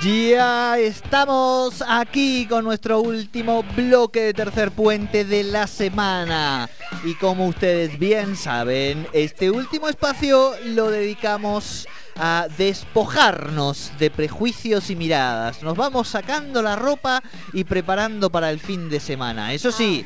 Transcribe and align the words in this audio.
Ya 0.00 0.78
estamos 0.78 1.82
aquí 1.86 2.46
con 2.46 2.64
nuestro 2.64 3.00
último 3.00 3.62
bloque 3.76 4.20
de 4.20 4.34
tercer 4.34 4.70
puente 4.72 5.24
de 5.24 5.44
la 5.44 5.66
semana. 5.66 6.68
Y 7.04 7.14
como 7.14 7.46
ustedes 7.46 7.98
bien 7.98 8.36
saben, 8.36 9.06
este 9.12 9.50
último 9.50 9.88
espacio 9.88 10.54
lo 10.64 10.90
dedicamos 10.90 11.86
a 12.16 12.48
despojarnos 12.58 13.92
de 13.98 14.10
prejuicios 14.10 14.90
y 14.90 14.96
miradas. 14.96 15.62
Nos 15.62 15.76
vamos 15.76 16.08
sacando 16.08 16.62
la 16.62 16.76
ropa 16.76 17.22
y 17.52 17.64
preparando 17.64 18.30
para 18.30 18.50
el 18.50 18.60
fin 18.60 18.88
de 18.88 19.00
semana. 19.00 19.52
Eso 19.52 19.70
sí, 19.70 20.04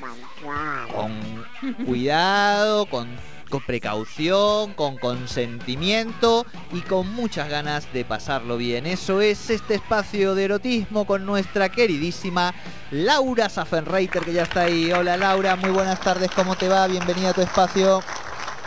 con 0.94 1.84
cuidado, 1.86 2.86
con 2.86 3.08
con 3.48 3.62
precaución, 3.62 4.74
con 4.74 4.96
consentimiento 4.98 6.46
y 6.72 6.80
con 6.82 7.12
muchas 7.14 7.48
ganas 7.48 7.92
de 7.92 8.04
pasarlo 8.04 8.56
bien. 8.56 8.86
Eso 8.86 9.20
es 9.20 9.50
este 9.50 9.74
espacio 9.74 10.34
de 10.34 10.44
erotismo 10.44 11.06
con 11.06 11.24
nuestra 11.26 11.68
queridísima 11.68 12.54
Laura 12.90 13.48
Saffenreiter 13.48 14.24
que 14.24 14.32
ya 14.32 14.42
está 14.42 14.62
ahí. 14.62 14.92
Hola 14.92 15.16
Laura, 15.16 15.56
muy 15.56 15.70
buenas 15.70 16.00
tardes, 16.00 16.30
¿cómo 16.32 16.56
te 16.56 16.68
va? 16.68 16.86
Bienvenida 16.86 17.30
a 17.30 17.34
tu 17.34 17.42
espacio. 17.42 18.02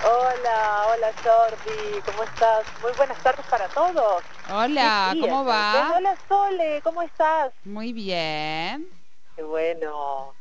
Hola, 0.03 0.86
hola 0.88 1.11
Jordi, 1.23 2.02
¿cómo 2.05 2.23
estás? 2.23 2.64
Muy 2.81 2.91
buenas 2.98 3.22
tardes 3.22 3.45
para 3.48 3.67
todos. 3.67 4.23
Hola, 4.52 5.16
¿cómo 5.20 5.44
va? 5.45 5.94
Hola 5.98 6.16
Sole, 6.27 6.81
¿cómo 6.84 7.02
estás? 7.02 7.52
Muy 7.66 7.91
bien. 7.94 8.88
Qué 9.36 9.44
bueno. 9.44 10.34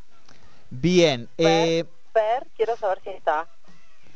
Bien. 0.71 1.29
eh... 1.39 1.85
Per, 2.13 2.47
quiero 2.57 2.77
saber 2.77 3.01
si 3.05 3.11
está. 3.11 3.47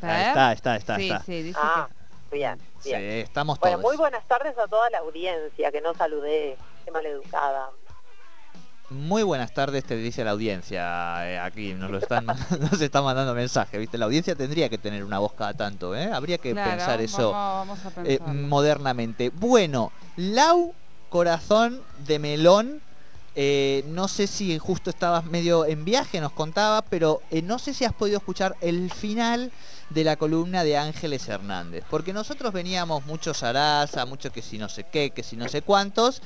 Está, 0.06 0.52
está, 0.52 0.77
está, 0.77 0.97
sí, 0.97 1.02
está. 1.11 1.23
Sí, 1.24 1.42
dice 1.42 1.59
ah, 1.62 1.88
bien, 2.30 2.59
bien. 2.84 3.01
Sí, 3.01 3.20
estamos 3.20 3.59
bueno, 3.60 3.79
muy 3.79 3.97
buenas 3.97 4.27
tardes 4.27 4.56
a 4.59 4.66
toda 4.66 4.91
la 4.91 4.98
audiencia, 4.98 5.70
que 5.70 5.80
no 5.80 5.95
saludé, 5.95 6.56
qué 6.84 6.91
maleducada. 6.91 7.70
Muy 8.91 9.23
buenas 9.23 9.55
tardes, 9.55 9.84
te 9.84 9.96
dice 9.96 10.23
la 10.23 10.33
audiencia. 10.33 11.30
eh, 11.30 11.38
aquí 11.38 11.73
nos 11.73 11.91
lo 11.91 11.96
están 11.99 12.26
nos 12.60 12.80
están 12.80 13.04
mandando 13.04 13.35
mensajes, 13.35 13.80
¿viste? 13.80 13.96
La 13.96 14.04
audiencia 14.04 14.35
tendría 14.35 14.68
que 14.68 14.76
tener 14.76 15.02
una 15.04 15.18
voz 15.18 15.32
cada 15.32 15.54
tanto, 15.54 15.96
¿eh? 15.96 16.10
Habría 16.13 16.37
que 16.37 16.52
Claro, 16.52 16.71
pensar 16.73 17.01
eso 17.01 17.32
vamos- 17.32 17.79
vamos 17.82 17.96
a 17.98 18.02
eh, 18.04 18.19
modernamente. 18.21 19.30
Bueno, 19.30 19.93
Lau 20.16 20.74
Corazón 21.09 21.80
de 22.07 22.19
Melón. 22.19 22.82
eh, 23.35 23.82
no 23.87 24.09
sé 24.09 24.26
si 24.26 24.59
justo 24.59 24.91
estabas 24.91 25.24
medio 25.24 25.65
en 25.65 25.87
viaje, 25.87 26.21
nos 26.21 26.32
contaba, 26.32 26.82
pero 26.82 27.23
eh, 27.30 27.41
no 27.41 27.59
sé 27.59 27.73
si 27.73 27.87
has 27.87 27.95
podido 27.95 28.19
escuchar 28.19 28.57
el 28.60 28.91
final 28.91 29.51
de 29.93 30.04
la 30.04 30.16
columna 30.16 30.65
de 30.65 30.76
Ángeles 30.76 31.29
Hernández. 31.29 31.85
Porque 31.90 32.12
nosotros 32.12 32.52
veníamos 32.52 33.04
mucho 33.07 33.35
Sarasa, 33.35 34.07
mucho 34.07 34.30
que 34.32 34.43
si 34.43 34.59
no 34.59 34.68
sé 34.68 34.85
qué, 34.90 35.10
que 35.10 35.23
si 35.23 35.37
no 35.37 35.48
sé 35.48 35.62
cuántos, 35.62 36.23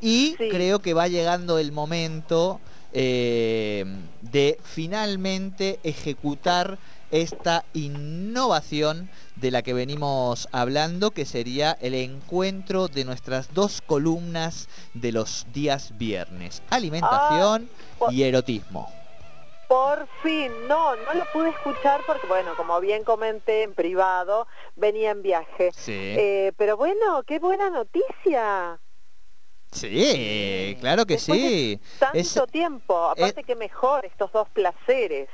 y 0.00 0.34
Sí. 0.38 0.48
creo 0.50 0.80
que 0.80 0.94
va 0.94 1.08
llegando 1.08 1.58
el 1.58 1.72
momento 1.72 2.60
eh, 2.92 3.84
de 4.20 4.58
finalmente 4.64 5.78
ejecutar 5.84 6.76
esta 7.12 7.64
innovación 7.72 9.08
de 9.36 9.50
la 9.50 9.62
que 9.62 9.74
venimos 9.74 10.48
hablando, 10.52 11.10
que 11.12 11.24
sería 11.24 11.76
el 11.80 11.94
encuentro 11.94 12.88
de 12.88 13.04
nuestras 13.04 13.52
dos 13.54 13.80
columnas 13.84 14.68
de 14.94 15.12
los 15.12 15.46
días 15.52 15.96
viernes, 15.98 16.62
alimentación 16.70 17.68
Ah, 18.00 18.06
y 18.10 18.22
erotismo. 18.22 18.88
Por 19.70 20.08
fin, 20.20 20.50
no, 20.66 20.96
no 20.96 21.14
lo 21.14 21.24
pude 21.32 21.50
escuchar 21.50 22.00
porque, 22.04 22.26
bueno, 22.26 22.56
como 22.56 22.80
bien 22.80 23.04
comenté 23.04 23.62
en 23.62 23.72
privado, 23.72 24.48
venía 24.74 25.12
en 25.12 25.22
viaje. 25.22 25.70
Sí, 25.72 25.92
Eh, 26.18 26.52
pero 26.56 26.76
bueno, 26.76 27.22
qué 27.24 27.38
buena 27.38 27.70
noticia. 27.70 28.80
sí, 29.70 30.76
claro 30.80 31.06
que 31.06 31.14
Después 31.14 31.40
de 31.40 31.48
sí. 31.48 31.80
Tanto 32.00 32.18
Es- 32.18 32.42
tiempo, 32.50 32.96
aparte 33.10 33.44
que 33.44 33.54
mejor 33.54 34.04
estos 34.06 34.32
dos 34.32 34.48
placeres. 34.48 35.28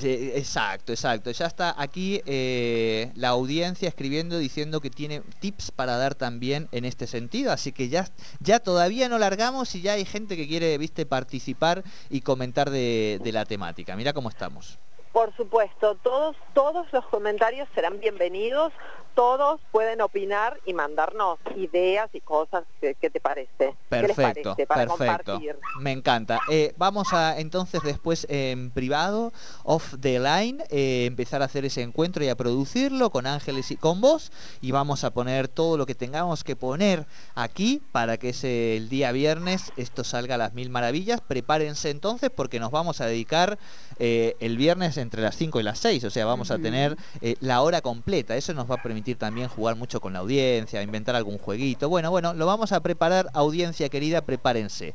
Exacto, 0.00 0.92
exacto. 0.92 1.30
Ya 1.30 1.46
está 1.46 1.74
aquí 1.76 2.20
eh, 2.26 3.10
la 3.14 3.28
audiencia 3.28 3.88
escribiendo 3.88 4.38
diciendo 4.38 4.80
que 4.80 4.90
tiene 4.90 5.22
tips 5.40 5.70
para 5.70 5.96
dar 5.96 6.14
también 6.14 6.68
en 6.72 6.84
este 6.84 7.06
sentido. 7.06 7.52
Así 7.52 7.72
que 7.72 7.88
ya, 7.88 8.08
ya 8.40 8.60
todavía 8.60 9.08
no 9.08 9.18
largamos 9.18 9.74
y 9.74 9.80
ya 9.80 9.94
hay 9.94 10.04
gente 10.04 10.36
que 10.36 10.46
quiere, 10.46 10.76
viste, 10.78 11.06
participar 11.06 11.84
y 12.10 12.20
comentar 12.20 12.70
de, 12.70 13.20
de 13.22 13.32
la 13.32 13.44
temática. 13.44 13.96
Mira 13.96 14.12
cómo 14.12 14.28
estamos. 14.28 14.78
Por 15.12 15.34
supuesto, 15.36 15.96
todos, 15.96 16.36
todos 16.54 16.86
los 16.92 17.04
comentarios 17.06 17.68
serán 17.74 17.98
bienvenidos, 18.00 18.72
todos 19.14 19.60
pueden 19.72 20.00
opinar 20.00 20.60
y 20.64 20.74
mandarnos 20.74 21.40
ideas 21.56 22.08
y 22.12 22.20
cosas 22.20 22.62
que, 22.80 22.94
que 22.94 23.10
te 23.10 23.20
parece. 23.20 23.74
¿Qué 23.90 24.02
les 24.02 24.14
Perfecto, 24.14 24.50
parece? 24.50 24.66
Para 24.68 24.86
perfecto. 24.86 25.32
compartir. 25.32 25.58
Me 25.80 25.90
encanta. 25.90 26.38
Eh, 26.48 26.72
vamos 26.76 27.12
a 27.12 27.40
entonces 27.40 27.82
después 27.82 28.26
en 28.30 28.70
privado, 28.70 29.32
off 29.64 29.94
the 30.00 30.20
line, 30.20 30.62
eh, 30.70 31.06
empezar 31.06 31.42
a 31.42 31.46
hacer 31.46 31.64
ese 31.64 31.82
encuentro 31.82 32.22
y 32.22 32.28
a 32.28 32.36
producirlo 32.36 33.10
con 33.10 33.26
Ángeles 33.26 33.72
y 33.72 33.76
con 33.76 34.00
vos. 34.00 34.30
Y 34.60 34.70
vamos 34.70 35.02
a 35.02 35.10
poner 35.10 35.48
todo 35.48 35.76
lo 35.76 35.86
que 35.86 35.96
tengamos 35.96 36.44
que 36.44 36.54
poner 36.54 37.06
aquí 37.34 37.82
para 37.90 38.18
que 38.18 38.28
ese 38.28 38.76
el 38.76 38.88
día 38.88 39.10
viernes 39.10 39.72
esto 39.76 40.04
salga 40.04 40.36
a 40.36 40.38
las 40.38 40.54
mil 40.54 40.70
maravillas. 40.70 41.20
Prepárense 41.22 41.90
entonces 41.90 42.30
porque 42.30 42.60
nos 42.60 42.70
vamos 42.70 43.00
a 43.00 43.06
dedicar 43.06 43.58
eh, 43.98 44.36
el 44.38 44.56
viernes 44.56 44.96
entre 44.98 45.22
las 45.22 45.36
5 45.36 45.60
y 45.60 45.62
las 45.62 45.78
6. 45.78 46.04
O 46.04 46.10
sea, 46.10 46.26
vamos 46.26 46.50
a 46.50 46.58
tener 46.58 46.96
eh, 47.20 47.36
la 47.40 47.62
hora 47.62 47.80
completa. 47.80 48.36
Eso 48.36 48.54
nos 48.54 48.70
va 48.70 48.76
a 48.76 48.82
permitir 48.82 49.16
también 49.16 49.48
jugar 49.48 49.76
mucho 49.76 50.00
con 50.00 50.12
la 50.12 50.20
audiencia, 50.20 50.82
inventar 50.82 51.16
algún 51.16 51.38
jueguito. 51.38 51.88
Bueno, 51.88 52.10
bueno, 52.10 52.34
lo 52.34 52.46
vamos 52.46 52.72
a 52.72 52.80
preparar, 52.80 53.28
audiencia 53.34 53.88
querida, 53.88 54.22
prepárense. 54.22 54.94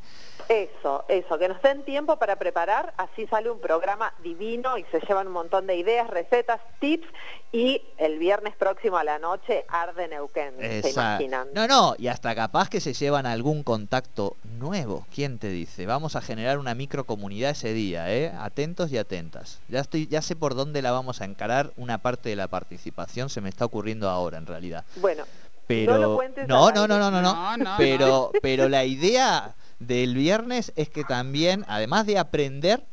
Eso, 0.50 1.06
eso, 1.08 1.38
que 1.40 1.48
nos 1.48 1.62
den 1.62 1.84
tiempo 1.84 2.18
para 2.18 2.36
preparar, 2.36 2.94
así 2.98 3.26
sale 3.28 3.50
un 3.50 3.60
programa 3.60 4.14
divino 4.24 4.78
y 4.78 4.84
se 4.92 5.00
llevan 5.02 5.28
un 5.28 5.34
montón 5.34 5.68
de 5.68 5.76
ideas, 5.76 6.10
recetas, 6.10 6.60
tips 6.80 7.08
y 7.52 7.82
el 7.98 8.18
viernes 8.20 8.56
próximo 8.56 8.98
a 8.98 9.04
la 9.04 9.20
noche 9.20 9.66
arde 9.70 10.08
Neuquén, 10.08 10.56
se 10.60 10.80
Esa- 10.80 10.90
imaginan. 10.90 11.48
No, 11.54 11.68
no, 11.68 11.96
y 11.98 12.08
hasta 12.08 12.34
capaz 12.36 12.70
que 12.70 12.82
se 12.82 12.94
llevan 12.94 13.26
algún 13.26 13.64
contacto 13.64 14.36
nuevo. 14.60 15.06
¿Quién 15.14 15.40
te 15.40 15.50
dice? 15.50 15.86
Vamos 15.86 16.16
a 16.16 16.22
generar 16.22 16.58
una 16.60 16.74
microcomunidad 16.76 17.52
ese 17.52 17.74
día, 17.74 18.12
¿eh? 18.14 18.32
Atentos 18.40 18.92
y 18.92 18.98
atentas. 18.98 19.62
Ya 19.70 19.80
estoy, 19.80 20.08
ya 20.08 20.22
sé 20.22 20.36
por 20.36 20.56
dónde 20.56 20.82
la 20.82 20.92
vamos 20.92 21.22
a 21.22 21.26
encarar. 21.26 21.72
Una 21.78 22.00
parte 22.00 22.30
de 22.30 22.36
la 22.36 22.48
participación 22.48 23.30
se 23.30 23.42
me 23.42 23.50
está 23.50 23.66
ocurriendo 23.66 24.10
ahora, 24.10 24.38
en 24.38 24.46
realidad. 24.48 24.84
Bueno, 24.98 25.24
Pero 25.68 25.98
lo 25.98 26.16
cuentes 26.16 26.48
no, 26.48 26.72
no, 26.72 26.88
no, 26.88 26.98
no, 27.00 27.10
no, 27.12 27.22
no. 27.22 27.34
No, 27.34 27.58
no, 27.58 27.76
Pero, 27.78 28.32
pero 28.42 28.68
la 28.68 28.84
idea 28.84 29.54
del 29.80 30.16
viernes 30.16 30.72
es 30.76 30.90
que 30.90 31.04
también, 31.04 31.66
además 31.68 32.06
de 32.06 32.18
aprender, 32.18 32.84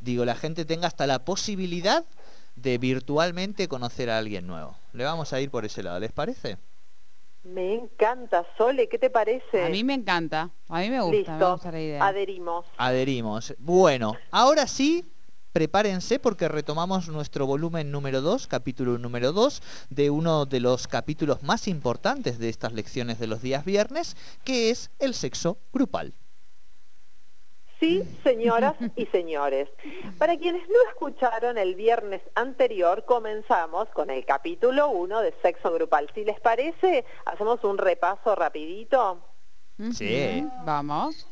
digo, 0.00 0.24
la 0.24 0.34
gente 0.34 0.64
tenga 0.64 0.86
hasta 0.86 1.06
la 1.06 1.24
posibilidad 1.24 2.04
de 2.56 2.78
virtualmente 2.78 3.68
conocer 3.68 4.10
a 4.10 4.18
alguien 4.18 4.46
nuevo. 4.46 4.76
Le 4.92 5.04
vamos 5.04 5.32
a 5.32 5.40
ir 5.40 5.50
por 5.50 5.64
ese 5.64 5.82
lado, 5.82 6.00
¿les 6.00 6.12
parece? 6.12 6.58
me 7.44 7.74
encanta, 7.74 8.44
Sole, 8.58 8.88
¿qué 8.88 8.98
te 8.98 9.08
parece? 9.08 9.64
A 9.64 9.68
mí 9.68 9.84
me 9.84 9.94
encanta, 9.94 10.50
a 10.68 10.80
mí 10.80 10.90
me 10.90 11.00
gusta, 11.00 11.12
me 11.12 11.18
Listo, 11.38 11.52
gusta 11.52 11.70
la 11.70 11.80
idea. 11.80 12.04
adherimos. 12.04 12.66
Adherimos. 12.76 13.54
Bueno, 13.58 14.14
ahora 14.32 14.66
sí, 14.66 15.04
prepárense 15.56 16.18
porque 16.18 16.48
retomamos 16.48 17.08
nuestro 17.08 17.46
volumen 17.46 17.90
número 17.90 18.20
2, 18.20 18.46
capítulo 18.46 18.98
número 18.98 19.32
2, 19.32 19.62
de 19.88 20.10
uno 20.10 20.44
de 20.44 20.60
los 20.60 20.86
capítulos 20.86 21.42
más 21.42 21.66
importantes 21.66 22.38
de 22.38 22.50
estas 22.50 22.74
lecciones 22.74 23.18
de 23.18 23.26
los 23.26 23.40
días 23.40 23.64
viernes, 23.64 24.18
que 24.44 24.68
es 24.68 24.90
el 24.98 25.14
sexo 25.14 25.56
grupal. 25.72 26.12
Sí, 27.80 28.04
señoras 28.22 28.74
y 28.96 29.06
señores. 29.06 29.70
Para 30.18 30.36
quienes 30.36 30.68
no 30.68 30.76
escucharon 30.90 31.56
el 31.56 31.74
viernes 31.74 32.20
anterior, 32.34 33.06
comenzamos 33.06 33.88
con 33.94 34.10
el 34.10 34.26
capítulo 34.26 34.90
1 34.90 35.22
de 35.22 35.32
Sexo 35.40 35.72
Grupal. 35.72 36.10
Si 36.14 36.22
les 36.26 36.38
parece, 36.38 37.06
hacemos 37.24 37.64
un 37.64 37.78
repaso 37.78 38.34
rapidito. 38.34 39.22
Sí. 39.92 40.48
Vamos. 40.64 41.26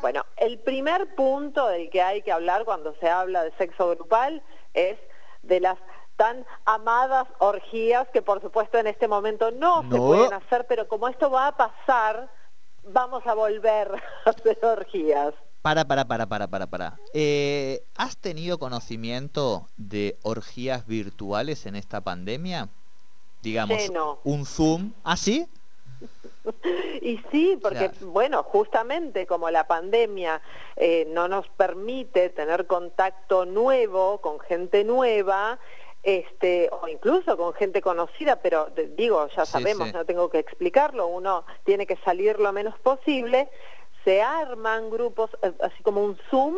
Bueno, 0.00 0.24
el 0.36 0.58
primer 0.58 1.14
punto 1.14 1.66
del 1.68 1.90
que 1.90 2.00
hay 2.00 2.22
que 2.22 2.32
hablar 2.32 2.64
cuando 2.64 2.94
se 3.00 3.08
habla 3.08 3.44
de 3.44 3.52
sexo 3.58 3.90
grupal 3.90 4.42
es 4.72 4.98
de 5.42 5.60
las 5.60 5.76
tan 6.16 6.44
amadas 6.66 7.26
orgías 7.38 8.06
que 8.12 8.20
por 8.20 8.42
supuesto 8.42 8.78
en 8.78 8.86
este 8.86 9.08
momento 9.08 9.50
no, 9.50 9.82
se 9.90 9.96
pueden 9.96 10.32
hacer, 10.34 10.66
pero 10.68 10.86
como 10.86 11.08
esto 11.08 11.30
va 11.30 11.48
a 11.48 11.56
pasar, 11.56 12.30
vamos 12.84 13.26
a 13.26 13.34
volver 13.34 13.90
a 14.26 14.30
hacer 14.30 14.58
orgías. 14.62 15.34
Para, 15.62 15.84
para, 15.84 16.06
para, 16.06 16.26
para, 16.26 16.48
para, 16.48 16.66
para. 16.66 16.98
Eh, 17.12 17.82
¿Has 17.96 18.16
tenido 18.16 18.58
conocimiento 18.58 19.66
de 19.76 20.18
orgías 20.22 20.86
virtuales 20.86 21.66
en 21.66 21.76
esta 21.76 22.00
pandemia? 22.00 22.68
Digamos, 23.42 23.78
Lleno. 23.78 24.20
un 24.24 24.46
Zoom. 24.46 24.92
¿Ah, 25.04 25.18
sí? 25.18 25.46
Y 27.02 27.20
sí, 27.30 27.58
porque 27.60 27.90
Claro. 27.90 28.12
bueno, 28.12 28.42
justamente 28.42 29.26
como 29.26 29.50
la 29.50 29.66
pandemia 29.66 30.40
eh, 30.76 31.06
no 31.10 31.28
nos 31.28 31.48
permite 31.48 32.30
tener 32.30 32.66
contacto 32.66 33.44
nuevo 33.44 34.20
con 34.20 34.40
gente 34.40 34.84
nueva, 34.84 35.58
este, 36.02 36.70
o 36.72 36.88
incluso 36.88 37.36
con 37.36 37.52
gente 37.52 37.82
conocida, 37.82 38.36
pero 38.36 38.68
digo, 38.96 39.28
ya 39.36 39.44
sabemos, 39.44 39.92
no 39.92 40.04
tengo 40.06 40.30
que 40.30 40.38
explicarlo, 40.38 41.06
uno 41.08 41.44
tiene 41.64 41.86
que 41.86 41.96
salir 41.96 42.38
lo 42.38 42.52
menos 42.52 42.78
posible, 42.78 43.50
se 44.04 44.22
arman 44.22 44.88
grupos, 44.90 45.30
eh, 45.42 45.52
así 45.60 45.82
como 45.82 46.02
un 46.02 46.18
Zoom, 46.30 46.56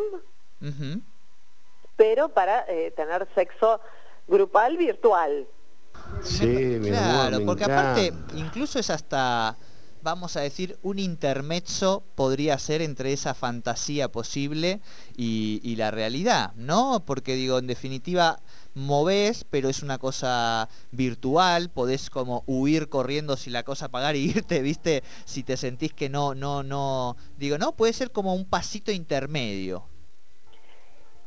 pero 1.97 2.29
para 2.29 2.65
eh, 2.69 2.93
tener 2.93 3.27
sexo 3.35 3.81
grupal 4.29 4.77
virtual. 4.77 5.49
Sí, 6.23 6.79
claro, 6.83 7.45
porque 7.45 7.65
aparte 7.65 8.13
incluso 8.35 8.79
es 8.79 8.91
hasta 8.91 9.57
vamos 10.03 10.37
a 10.37 10.41
decir, 10.41 10.79
un 10.83 10.99
intermezzo 10.99 12.03
podría 12.15 12.59
ser 12.59 12.83
entre 12.83 13.13
esa 13.13 13.35
fantasía 13.35 14.11
posible 14.11 14.81
y, 15.17 15.77
la 15.77 15.91
realidad, 15.91 16.53
¿no? 16.57 17.05
Porque 17.07 17.35
digo, 17.35 17.59
en 17.59 17.67
definitiva, 17.67 18.41
movés, 18.75 19.45
pero 19.49 19.69
es 19.69 19.83
una 19.83 19.99
cosa 19.99 20.69
virtual, 20.91 21.71
podés 21.71 22.11
como 22.11 22.45
huir 22.47 22.89
corriendo 22.89 23.37
si 23.37 23.51
la 23.51 23.63
cosa 23.63 23.89
pagar 23.89 24.17
y 24.17 24.25
irte, 24.37 24.61
¿viste? 24.61 25.03
Si 25.25 25.43
te 25.43 25.57
sentís 25.57 25.93
que 25.93 26.09
no, 26.09 26.35
no, 26.35 26.63
no, 26.63 27.17
digo, 27.39 27.59
no, 27.59 27.73
puede 27.73 27.93
ser 27.93 28.11
como 28.11 28.35
un 28.35 28.45
pasito 28.45 28.93
intermedio. 28.93 29.92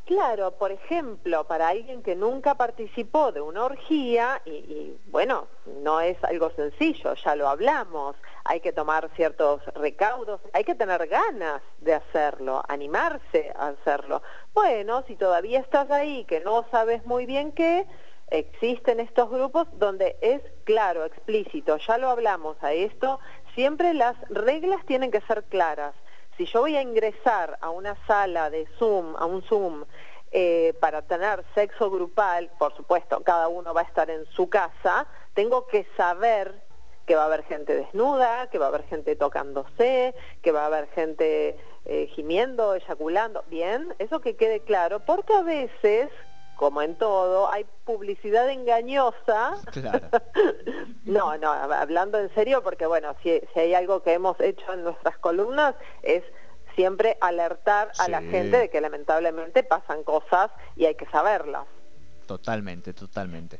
Claro, 0.05 0.51
por 0.51 0.71
ejemplo, 0.71 1.47
para 1.47 1.69
alguien 1.69 2.03
que 2.03 2.15
nunca 2.15 2.53
participó 2.53 3.31
de 3.31 3.41
una 3.41 3.65
orgía, 3.65 4.39
y, 4.45 4.95
bueno, 5.07 5.47
no 5.81 5.99
es 5.99 6.23
algo 6.23 6.51
sencillo, 6.51 7.15
ya 7.15 7.35
lo 7.35 7.49
hablamos, 7.49 8.15
hay 8.43 8.59
que 8.59 8.71
tomar 8.71 9.09
ciertos 9.15 9.65
recaudos, 9.73 10.41
hay 10.53 10.63
que 10.63 10.75
tener 10.75 11.07
ganas 11.07 11.63
de 11.79 11.95
hacerlo, 11.95 12.61
animarse 12.67 13.51
a 13.55 13.69
hacerlo. 13.69 14.21
Bueno, 14.53 15.03
si 15.07 15.15
todavía 15.15 15.59
estás 15.59 15.89
ahí, 15.89 16.23
que 16.25 16.39
no 16.39 16.67
sabes 16.69 17.03
muy 17.07 17.25
bien 17.25 17.51
qué, 17.51 17.87
existen 18.29 18.99
estos 18.99 19.31
grupos 19.31 19.67
donde 19.73 20.17
es 20.21 20.41
claro, 20.65 21.03
explícito, 21.05 21.77
ya 21.77 21.97
lo 21.97 22.09
hablamos 22.09 22.57
a 22.61 22.73
esto, 22.73 23.19
siempre 23.55 23.95
las 23.95 24.15
reglas 24.29 24.85
tienen 24.85 25.09
que 25.09 25.21
ser 25.21 25.45
claras 25.45 25.95
si 26.37 26.45
yo 26.45 26.61
voy 26.61 26.75
a 26.75 26.81
ingresar 26.81 27.57
a 27.61 27.69
una 27.69 27.95
sala 28.07 28.49
de 28.49 28.67
Zoom, 28.77 29.15
a 29.17 29.25
un 29.25 29.41
Zoom, 29.43 29.85
eh, 30.31 30.73
para 30.81 31.01
tener 31.01 31.43
sexo 31.53 31.89
grupal, 31.89 32.51
por 32.59 32.75
supuesto, 32.75 33.21
cada 33.23 33.47
uno 33.47 33.73
va 33.73 33.81
a 33.81 33.85
estar 33.85 34.09
en 34.09 34.25
su 34.27 34.49
casa, 34.49 35.07
tengo 35.33 35.67
que 35.67 35.87
saber 35.95 36.61
que 37.05 37.15
va 37.15 37.23
a 37.23 37.25
haber 37.25 37.43
gente 37.43 37.75
desnuda, 37.75 38.49
que 38.49 38.57
va 38.57 38.65
a 38.65 38.69
haber 38.69 38.83
gente 38.85 39.15
tocándose, 39.15 40.13
que 40.41 40.51
va 40.51 40.63
a 40.63 40.65
haber 40.65 40.87
gente 40.89 41.57
eh, 41.85 42.07
gimiendo, 42.15 42.73
eyaculando. 42.75 43.43
Bien, 43.47 43.93
eso 43.99 44.19
que 44.21 44.35
quede 44.35 44.61
claro, 44.61 44.99
porque 45.01 45.33
a 45.33 45.43
veces 45.43 46.09
como 46.55 46.81
en 46.81 46.95
todo, 46.95 47.51
hay 47.51 47.65
publicidad 47.85 48.49
engañosa. 48.49 49.55
no, 51.05 51.37
no, 51.37 51.51
hablando 51.51 52.19
en 52.19 52.33
serio, 52.33 52.63
porque 52.63 52.85
bueno, 52.85 53.15
si, 53.21 53.41
hay 53.55 53.73
algo 53.73 54.03
que 54.03 54.13
hemos 54.13 54.39
hecho 54.39 54.73
en 54.73 54.83
nuestras 54.83 55.17
columnas 55.17 55.75
es 56.03 56.23
siempre 56.75 57.17
alertar 57.21 57.91
a 57.99 58.09
la 58.09 58.21
gente 58.21 58.57
de 58.57 58.69
que 58.69 58.81
lamentablemente 58.81 59.63
pasan 59.63 60.03
cosas 60.03 60.51
y 60.75 60.85
hay 60.85 60.95
que 60.95 61.05
saberlas. 61.07 61.65
Totalmente, 62.25 62.93
totalmente. 62.93 63.59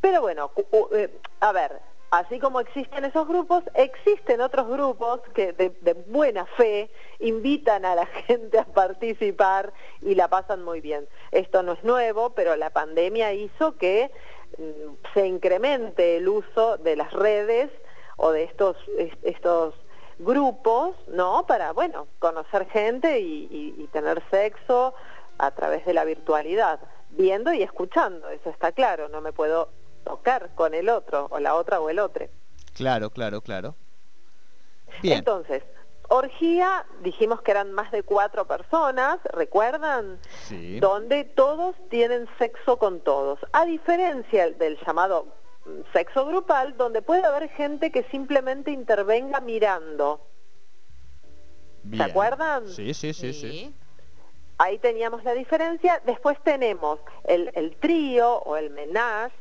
Pero 0.00 0.20
bueno, 0.20 0.50
eh, 0.92 1.18
a 1.40 1.52
ver, 1.52 1.80
así 2.10 2.38
como 2.38 2.60
existen 2.60 3.04
esos 3.04 3.26
grupos, 3.26 3.64
existen 3.74 4.40
otros 4.40 4.68
grupos 4.68 5.20
que 5.34 5.52
de, 5.52 5.94
buena 6.06 6.46
fe 6.56 6.90
invitan 7.18 7.84
a 7.84 7.94
la 7.94 8.06
gente 8.26 8.58
a 8.58 8.64
participar 8.64 9.72
y 10.00 10.14
la 10.14 10.28
pasan 10.28 10.62
muy 10.64 10.80
bien. 10.80 11.08
Esto 11.32 11.62
no 11.62 11.72
es 11.72 11.84
nuevo, 11.84 12.30
pero 12.30 12.56
la 12.56 12.70
pandemia 12.70 13.32
hizo 13.32 13.76
que 13.76 14.10
mm, 14.58 15.12
se 15.14 15.26
incremente 15.26 16.16
el 16.16 16.28
uso 16.28 16.76
de 16.78 16.96
las 16.96 17.12
redes 17.12 17.70
o 18.16 18.30
de 18.30 18.44
estos, 18.44 18.76
estos 19.22 19.74
grupos, 20.20 20.94
¿no? 21.08 21.44
Para, 21.46 21.72
bueno, 21.72 22.06
conocer 22.20 22.66
gente 22.70 23.18
y 23.18 23.88
tener 23.92 24.22
sexo 24.30 24.94
a 25.38 25.50
través 25.50 25.84
de 25.84 25.94
la 25.94 26.04
virtualidad, 26.04 26.80
viendo 27.10 27.52
y 27.52 27.62
escuchando, 27.62 28.28
eso 28.30 28.50
está 28.50 28.72
claro, 28.72 29.08
no 29.08 29.20
me 29.20 29.32
puedo 29.32 29.68
tocar 30.04 30.50
con 30.54 30.74
el 30.74 30.88
otro, 30.88 31.28
o 31.30 31.38
la 31.38 31.54
otra 31.54 31.80
o 31.80 31.90
el 31.90 31.98
otro. 31.98 32.26
Claro, 32.74 33.10
claro, 33.10 33.40
claro. 33.40 33.74
Bien. 35.02 35.18
Entonces, 35.18 35.62
orgía, 36.08 36.86
dijimos 37.02 37.42
que 37.42 37.50
eran 37.50 37.72
más 37.72 37.90
de 37.90 38.02
cuatro 38.02 38.46
personas, 38.46 39.18
¿recuerdan? 39.32 40.18
Sí. 40.44 40.78
Donde 40.80 41.24
todos 41.24 41.74
tienen 41.90 42.28
sexo 42.38 42.78
con 42.78 43.00
todos. 43.00 43.38
A 43.52 43.64
diferencia 43.64 44.50
del 44.50 44.78
llamado 44.86 45.26
sexo 45.92 46.26
grupal, 46.26 46.76
donde 46.76 47.02
puede 47.02 47.24
haber 47.24 47.48
gente 47.50 47.90
que 47.90 48.04
simplemente 48.04 48.70
intervenga 48.70 49.40
mirando. 49.40 50.20
¿Se 51.90 52.02
acuerdan? 52.02 52.68
Sí, 52.68 52.94
sí, 52.94 53.12
sí, 53.12 53.32
sí, 53.32 53.74
Ahí 54.56 54.78
teníamos 54.78 55.24
la 55.24 55.32
diferencia. 55.32 56.00
Después 56.06 56.38
tenemos 56.44 57.00
el, 57.24 57.50
el 57.54 57.76
trío 57.76 58.38
o 58.38 58.56
el 58.56 58.70
menage, 58.70 59.34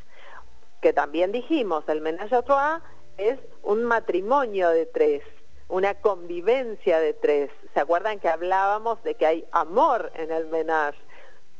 que 0.83 0.91
también 0.91 1.31
dijimos, 1.31 1.85
el 1.87 2.01
menage 2.01 2.35
a 2.35 2.41
trois 2.41 2.81
es 3.17 3.39
un 3.63 3.85
matrimonio 3.85 4.69
de 4.69 4.85
tres, 4.85 5.23
una 5.69 5.93
convivencia 5.93 6.99
de 6.99 7.13
tres. 7.13 7.49
¿Se 7.73 7.79
acuerdan 7.79 8.19
que 8.19 8.27
hablábamos 8.27 9.01
de 9.03 9.15
que 9.15 9.25
hay 9.25 9.45
amor 9.53 10.11
en 10.15 10.29
el 10.29 10.45
menage? 10.47 10.99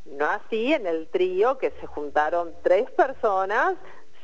No 0.05 0.25
así 0.25 0.73
en 0.73 0.85
el 0.87 1.07
trío 1.07 1.57
que 1.57 1.71
se 1.79 1.87
juntaron 1.87 2.53
tres 2.63 2.91
personas 2.91 3.75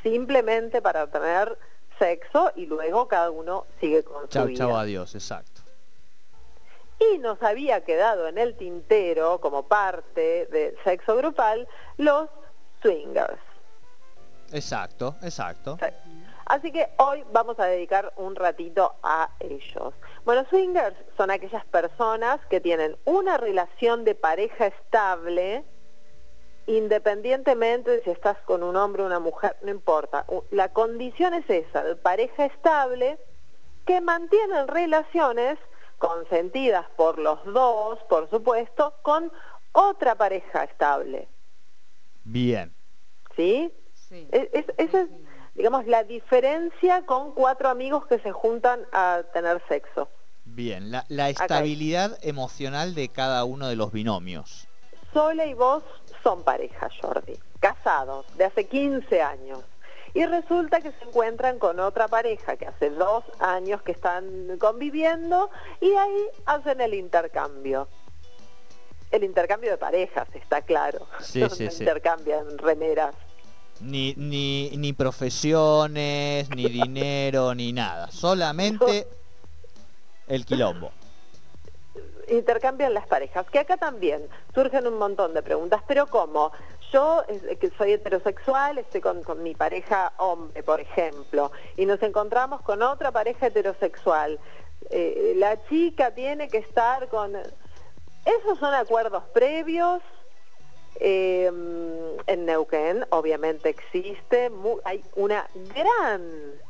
simplemente 0.04 0.82
para 0.82 1.08
tener 1.08 1.58
sexo 1.98 2.52
y 2.58 2.66
luego 2.66 3.08
cada 3.08 3.32
uno 3.32 3.68
sigue 3.80 4.04
con 4.04 4.28
chau, 4.28 4.44
su 4.44 4.50
vida. 4.50 4.66
Chau, 4.66 4.76
adiós, 4.76 5.16
exacto. 5.16 5.62
Y 7.00 7.20
nos 7.20 7.42
había 7.42 7.86
quedado 7.86 8.28
en 8.28 8.38
el 8.38 8.58
tintero 8.58 9.40
como 9.40 9.64
parte 9.64 10.48
del 10.48 10.76
sexo 10.84 11.16
grupal 11.16 11.70
los 11.96 12.28
swingers. 12.82 13.40
Exacto, 14.52 15.16
exacto. 15.22 15.78
Así 16.46 16.72
que 16.72 16.90
hoy 16.98 17.24
vamos 17.32 17.60
a 17.60 17.66
dedicar 17.66 18.12
un 18.16 18.36
ratito 18.36 18.96
a 19.04 19.30
ellos. 19.40 19.94
Bueno, 20.26 20.46
swingers 20.50 20.96
son 21.16 21.30
aquellas 21.30 21.64
personas 21.66 22.40
que 22.50 22.60
tienen 22.60 22.98
una 23.06 23.38
relación 23.38 24.04
de 24.04 24.16
pareja 24.16 24.66
estable, 24.66 25.64
independientemente 26.66 27.92
de 27.92 28.04
si 28.04 28.10
estás 28.10 28.38
con 28.46 28.64
un 28.64 28.76
hombre 28.76 29.04
o 29.04 29.06
una 29.06 29.20
mujer, 29.20 29.58
no 29.62 29.70
importa. 29.70 30.26
La 30.50 30.70
condición 30.70 31.36
es 31.36 31.48
esa, 31.50 31.84
de 31.84 31.96
pareja 31.96 32.46
estable, 32.46 33.20
que 33.86 34.02
mantienen 34.02 34.68
relaciones 34.68 35.60
consentidas 36.00 36.88
por 36.96 37.20
los 37.20 37.44
dos, 37.46 38.00
por 38.10 38.28
supuesto, 38.32 38.96
con 39.04 39.32
otra 39.72 40.16
pareja 40.16 40.64
estable. 40.64 41.28
Bien. 42.24 42.74
¿Sí? 43.36 43.72
E, 44.12 44.66
esa 44.78 45.02
es, 45.02 45.10
digamos, 45.56 45.86
la 45.88 46.04
diferencia 46.04 47.06
con 47.06 47.34
cuatro 47.34 47.70
amigos 47.70 48.08
que 48.08 48.20
se 48.20 48.32
juntan 48.32 48.82
a 48.92 49.24
tener 49.34 49.62
sexo. 49.68 50.10
Bien, 50.46 50.92
la, 50.92 51.30
estabilidad 51.30 52.18
emocional 52.22 52.96
de 52.96 53.10
cada 53.10 53.44
uno 53.46 53.68
de 53.68 53.76
los 53.76 53.92
binomios. 53.92 54.68
Sole 55.14 55.48
y 55.48 55.54
vos 55.54 55.84
son 56.24 56.44
pareja, 56.44 56.90
Jordi, 57.02 57.38
casados 57.60 58.26
de 58.38 58.46
hace 58.46 58.66
15 58.66 59.22
años. 59.22 59.60
Y 60.14 60.26
resulta 60.26 60.82
que 60.82 60.92
se 60.92 61.04
encuentran 61.06 61.60
con 61.60 61.80
otra 61.80 62.08
pareja 62.08 62.58
que 62.58 62.66
hace 62.66 62.90
dos 62.90 63.24
años 63.40 63.84
que 63.84 63.92
están 63.92 64.58
conviviendo 64.58 65.52
y 65.80 65.92
ahí 65.92 66.28
hacen 66.46 66.82
el 66.82 66.96
intercambio. 66.96 67.88
El 69.12 69.24
intercambio 69.24 69.72
de 69.72 69.78
parejas, 69.78 70.28
está 70.34 70.64
claro. 70.64 71.08
Sí, 71.20 71.48
sí, 71.52 71.70
sí. 71.70 71.84
Intercambian 71.84 72.58
remeras 72.58 73.16
ni, 73.82 74.14
ni, 74.16 74.72
ni 74.78 74.94
profesiones, 74.94 76.50
ni 76.50 76.66
dinero, 76.70 77.54
ni 77.56 77.74
nada. 77.74 78.12
Solamente 78.12 79.08
el 80.28 80.46
quilombo. 80.46 80.92
Intercambian 82.30 82.94
las 82.94 83.08
parejas, 83.08 83.50
que 83.50 83.60
acá 83.60 83.78
también 83.78 84.22
surgen 84.54 84.86
un 84.86 85.00
montón 85.00 85.34
de 85.34 85.42
preguntas, 85.42 85.82
pero 85.88 86.06
¿cómo? 86.06 86.52
Yo, 86.94 87.24
que 87.60 87.72
soy 87.78 87.94
heterosexual, 87.94 88.78
estoy 88.78 89.02
con, 89.02 89.24
con 89.24 89.42
mi 89.44 89.56
pareja 89.56 90.14
hombre, 90.18 90.64
por 90.64 90.80
ejemplo, 90.80 91.52
y 91.76 91.86
nos 91.86 92.02
encontramos 92.02 92.62
con 92.62 92.82
otra 92.82 93.12
pareja 93.12 93.48
heterosexual. 93.48 94.40
Eh, 94.90 95.34
la 95.38 95.64
chica 95.68 96.12
tiene 96.12 96.48
que 96.48 96.60
estar 96.60 97.08
con... 97.10 97.36
Esos 97.36 98.60
son 98.60 98.74
acuerdos 98.74 99.24
previos, 99.34 100.02
eh, 101.00 101.50
en 102.28 102.46
Neuquén 102.46 103.06
obviamente 103.10 103.70
existe, 103.70 104.52
hay 104.84 105.04
una 105.16 105.48
gran 105.76 106.22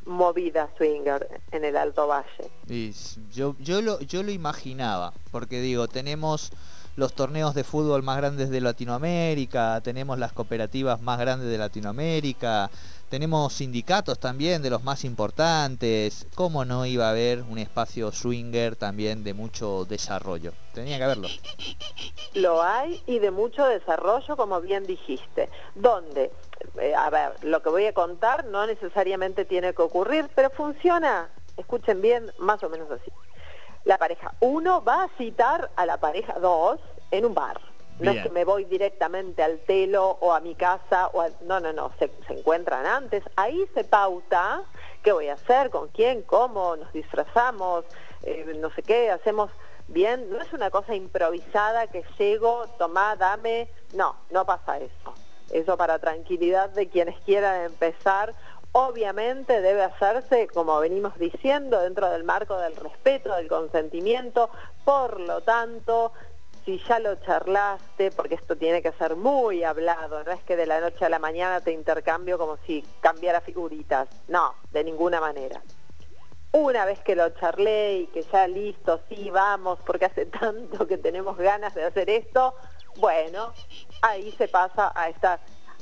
movida 0.05 0.69
swinger 0.77 1.41
en 1.51 1.65
el 1.65 1.75
Alto 1.75 2.07
Valle. 2.07 2.49
Y 2.67 2.93
yo, 3.31 3.55
yo, 3.59 3.81
lo, 3.81 3.99
yo 4.01 4.23
lo 4.23 4.31
imaginaba, 4.31 5.13
porque 5.31 5.61
digo, 5.61 5.87
tenemos 5.87 6.51
los 6.95 7.13
torneos 7.13 7.55
de 7.55 7.63
fútbol 7.63 8.03
más 8.03 8.17
grandes 8.17 8.49
de 8.49 8.61
Latinoamérica, 8.61 9.81
tenemos 9.81 10.19
las 10.19 10.33
cooperativas 10.33 11.01
más 11.01 11.17
grandes 11.17 11.49
de 11.49 11.57
Latinoamérica, 11.57 12.69
tenemos 13.09 13.53
sindicatos 13.53 14.19
también 14.19 14.61
de 14.61 14.69
los 14.69 14.83
más 14.83 15.03
importantes. 15.03 16.27
¿Cómo 16.35 16.63
no 16.63 16.85
iba 16.85 17.07
a 17.07 17.09
haber 17.09 17.41
un 17.41 17.57
espacio 17.57 18.11
swinger 18.11 18.75
también 18.75 19.23
de 19.23 19.33
mucho 19.33 19.85
desarrollo? 19.85 20.53
Tenía 20.73 20.97
que 20.97 21.03
haberlo. 21.03 21.27
Lo 22.35 22.61
hay 22.61 23.01
y 23.07 23.19
de 23.19 23.31
mucho 23.31 23.65
desarrollo, 23.65 24.37
como 24.37 24.61
bien 24.61 24.85
dijiste. 24.85 25.49
¿Dónde? 25.75 26.31
Eh, 26.79 26.93
a 26.93 27.09
ver, 27.09 27.43
lo 27.43 27.61
que 27.63 27.69
voy 27.69 27.85
a 27.85 27.93
contar 27.93 28.45
no 28.45 28.67
necesariamente 28.67 29.45
tiene 29.45 29.73
que 29.73 29.81
ocurrir, 29.81 30.29
pero 30.35 30.51
funciona, 30.51 31.29
escuchen 31.57 32.01
bien, 32.01 32.31
más 32.37 32.61
o 32.63 32.69
menos 32.69 32.89
así. 32.91 33.11
La 33.85 33.97
pareja 33.97 34.33
1 34.39 34.83
va 34.83 35.05
a 35.05 35.09
citar 35.17 35.71
a 35.75 35.85
la 35.85 35.97
pareja 35.97 36.37
2 36.39 36.79
en 37.11 37.25
un 37.25 37.33
bar. 37.33 37.68
No 37.99 38.11
es 38.11 38.23
que 38.23 38.29
me 38.29 38.45
voy 38.45 38.63
directamente 38.65 39.43
al 39.43 39.59
telo 39.59 40.17
o 40.21 40.33
a 40.33 40.39
mi 40.39 40.55
casa, 40.55 41.07
o 41.07 41.25
no, 41.41 41.59
no, 41.59 41.73
no, 41.73 41.91
se, 41.99 42.09
encuentran 42.29 42.85
antes. 42.85 43.23
Ahí 43.35 43.65
se 43.73 43.83
pauta 43.83 44.63
qué 45.03 45.11
voy 45.11 45.27
a 45.27 45.33
hacer, 45.33 45.69
con 45.69 45.89
quién, 45.89 46.21
cómo, 46.21 46.77
nos 46.77 46.91
disfrazamos, 46.93 47.85
eh, 48.23 48.55
no 48.59 48.69
sé 48.71 48.83
qué, 48.83 49.11
hacemos 49.11 49.51
bien. 49.89 50.29
No 50.29 50.39
es 50.41 50.51
una 50.53 50.69
cosa 50.69 50.95
improvisada 50.95 51.87
que 51.87 52.03
llego, 52.17 52.67
tomá, 52.77 53.15
dame. 53.17 53.69
No, 53.93 54.15
no 54.29 54.45
pasa 54.45 54.79
eso. 54.79 55.13
Eso 55.51 55.77
para 55.77 55.99
tranquilidad 55.99 56.69
de 56.69 56.87
quienes 56.87 57.19
quieran 57.21 57.65
empezar. 57.65 58.33
Obviamente 58.71 59.61
debe 59.61 59.83
hacerse, 59.83 60.47
como 60.47 60.79
venimos 60.79 61.17
diciendo, 61.17 61.79
dentro 61.79 62.09
del 62.11 62.23
marco 62.23 62.55
del 62.57 62.75
respeto, 62.75 63.35
del 63.35 63.47
consentimiento. 63.47 64.51
Por 64.85 65.19
lo 65.19 65.41
tanto, 65.41 66.13
si 66.65 66.79
ya 66.87 66.99
lo 66.99 67.15
charlaste, 67.15 68.11
porque 68.11 68.35
esto 68.35 68.55
tiene 68.55 68.81
que 68.81 68.91
ser 68.93 69.15
muy 69.15 69.63
hablado, 69.63 70.23
no 70.23 70.31
es 70.31 70.41
que 70.43 70.55
de 70.55 70.65
la 70.65 70.79
noche 70.79 71.05
a 71.05 71.09
la 71.09 71.19
mañana 71.19 71.61
te 71.61 71.71
intercambio 71.71 72.37
como 72.37 72.57
si 72.65 72.83
cambiara 73.01 73.41
figuritas, 73.41 74.07
no, 74.27 74.53
de 74.71 74.83
ninguna 74.83 75.19
manera. 75.19 75.61
Una 76.51 76.85
vez 76.85 76.99
que 77.01 77.15
lo 77.15 77.29
charlé 77.29 77.99
y 77.99 78.07
que 78.07 78.23
ya 78.23 78.47
listo, 78.47 79.01
sí, 79.07 79.29
vamos, 79.29 79.79
porque 79.85 80.05
hace 80.05 80.25
tanto 80.39 80.87
que 80.87 80.97
tenemos 80.97 81.37
ganas 81.37 81.75
de 81.75 81.83
hacer 81.83 82.09
esto, 82.09 82.55
bueno, 82.97 83.53
ahí 84.01 84.31
se 84.31 84.47
pasa 84.47 84.91
a 84.95 85.09
esta 85.09 85.39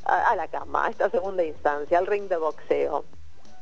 a, 0.08 0.36
la 0.36 0.48
cama, 0.48 0.86
a 0.86 0.90
esta 0.90 1.10
segunda 1.10 1.44
instancia, 1.44 1.98
al 1.98 2.08
ring 2.08 2.28
de 2.30 2.38
boxeo. 2.38 3.06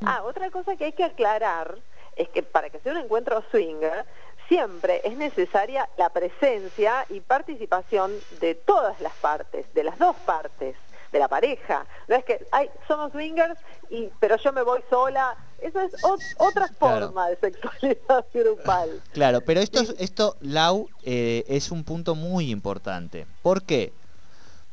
Ah, 0.05 0.21
otra 0.23 0.51
cosa 0.51 0.75
que 0.75 0.85
hay 0.85 0.93
que 0.93 1.03
aclarar 1.03 1.77
es 2.15 2.29
que 2.29 2.43
para 2.43 2.69
que 2.69 2.79
sea 2.79 2.93
un 2.93 2.99
encuentro 2.99 3.43
swinger, 3.51 4.05
siempre 4.47 5.01
es 5.03 5.17
necesaria 5.17 5.89
la 5.97 6.09
presencia 6.09 7.05
y 7.09 7.19
participación 7.19 8.11
de 8.39 8.55
todas 8.55 8.99
las 9.01 9.13
partes, 9.13 9.65
de 9.73 9.83
las 9.83 9.97
dos 9.97 10.15
partes 10.25 10.75
de 11.11 11.19
la 11.19 11.27
pareja. 11.27 11.85
No 12.07 12.15
es 12.15 12.25
que, 12.25 12.45
ay, 12.51 12.69
somos 12.87 13.11
swingers, 13.11 13.59
y, 13.89 14.09
pero 14.19 14.37
yo 14.37 14.51
me 14.51 14.63
voy 14.63 14.81
sola. 14.89 15.35
Eso 15.59 15.79
es 15.79 15.93
otra 16.37 16.67
forma 16.77 17.29
de 17.29 17.37
sexualidad 17.37 18.25
grupal. 18.33 19.01
Claro, 19.13 19.41
pero 19.41 19.61
esto, 19.61 19.81
esto 19.97 20.35
Lau, 20.41 20.89
eh, 21.03 21.45
es 21.47 21.71
un 21.71 21.83
punto 21.83 22.15
muy 22.15 22.51
importante. 22.51 23.25
¿Por 23.41 23.63
qué? 23.63 23.93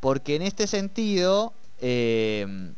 Porque 0.00 0.34
en 0.34 0.42
este 0.42 0.66
sentido, 0.66 1.52
eh, 1.80 2.72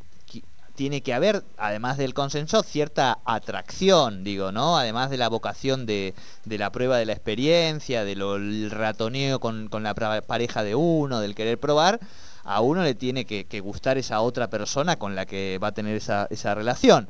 tiene 0.75 1.03
que 1.03 1.15
haber, 1.15 1.45
además 1.57 1.99
del 1.99 2.15
consenso, 2.15 2.63
cierta 2.63 3.19
atracción, 3.25 4.25
digo, 4.25 4.51
¿no? 4.53 4.77
Además 4.77 5.11
de 5.11 5.17
la 5.17 5.29
vocación 5.29 5.87
de, 5.87 6.15
de 6.45 6.59
la 6.59 6.73
prueba 6.73 6.99
de 6.99 7.07
la 7.07 7.13
experiencia, 7.13 8.05
del 8.05 8.71
ratoneo 8.71 9.39
con, 9.41 9.69
con, 9.69 9.83
la 9.85 9.95
pareja 9.95 10.65
de 10.65 10.75
uno, 10.75 11.21
del 11.21 11.35
querer 11.35 11.59
probar, 11.59 12.01
a 12.43 12.61
uno 12.61 12.83
le 12.83 12.95
tiene 12.95 13.25
que, 13.25 13.61
gustar 13.61 13.99
esa 13.99 14.21
otra 14.21 14.51
persona 14.51 14.97
con 14.97 15.15
la 15.15 15.27
que 15.27 15.59
va 15.63 15.69
a 15.69 15.73
tener 15.73 15.97
esa, 15.97 16.27
esa 16.31 16.55
relación. 16.55 17.09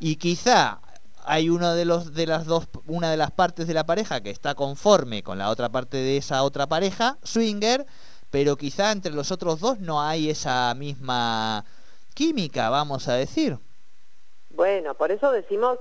Y 0.00 0.16
quizá 0.16 0.80
hay 1.26 1.48
uno 1.48 1.74
de 1.74 1.84
los 1.84 2.12
de 2.12 2.26
las 2.26 2.44
dos 2.44 2.68
una 2.86 3.10
de 3.10 3.16
las 3.16 3.30
partes 3.30 3.66
de 3.66 3.72
la 3.72 3.86
pareja 3.86 4.20
que 4.20 4.30
está 4.30 4.54
conforme 4.54 5.22
con 5.22 5.38
la 5.38 5.48
otra 5.48 5.70
parte 5.70 5.96
de 5.96 6.18
esa 6.18 6.42
otra 6.42 6.66
pareja 6.66 7.16
swinger 7.22 7.86
pero 8.30 8.58
quizá 8.58 8.92
entre 8.92 9.12
los 9.12 9.30
otros 9.30 9.58
dos 9.60 9.80
no 9.80 10.02
hay 10.02 10.28
esa 10.28 10.74
misma 10.74 11.64
química, 12.14 12.70
vamos 12.70 13.08
a 13.08 13.14
decir. 13.14 13.58
Bueno, 14.50 14.94
por 14.94 15.10
eso 15.10 15.32
decimos 15.32 15.78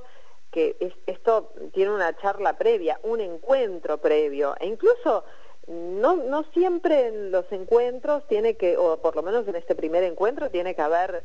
que 0.51 0.75
esto 1.07 1.51
tiene 1.73 1.91
una 1.91 2.15
charla 2.17 2.57
previa, 2.57 2.99
un 3.03 3.21
encuentro 3.21 3.97
previo, 3.99 4.55
e 4.59 4.67
incluso 4.67 5.23
no, 5.67 6.15
no 6.15 6.43
siempre 6.53 7.07
en 7.07 7.31
los 7.31 7.51
encuentros 7.51 8.27
tiene 8.27 8.55
que, 8.55 8.77
o 8.77 8.97
por 8.97 9.15
lo 9.15 9.23
menos 9.23 9.47
en 9.47 9.55
este 9.55 9.75
primer 9.75 10.03
encuentro, 10.03 10.49
tiene 10.49 10.75
que 10.75 10.81
haber 10.81 11.23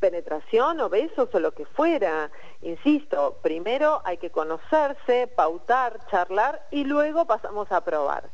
penetración 0.00 0.80
o 0.80 0.88
besos 0.88 1.28
o 1.32 1.40
lo 1.40 1.52
que 1.52 1.66
fuera. 1.66 2.30
Insisto, 2.62 3.38
primero 3.42 4.00
hay 4.04 4.18
que 4.18 4.30
conocerse, 4.30 5.28
pautar, 5.28 6.00
charlar 6.10 6.66
y 6.70 6.84
luego 6.84 7.26
pasamos 7.26 7.70
a 7.70 7.82
probar. 7.82 8.28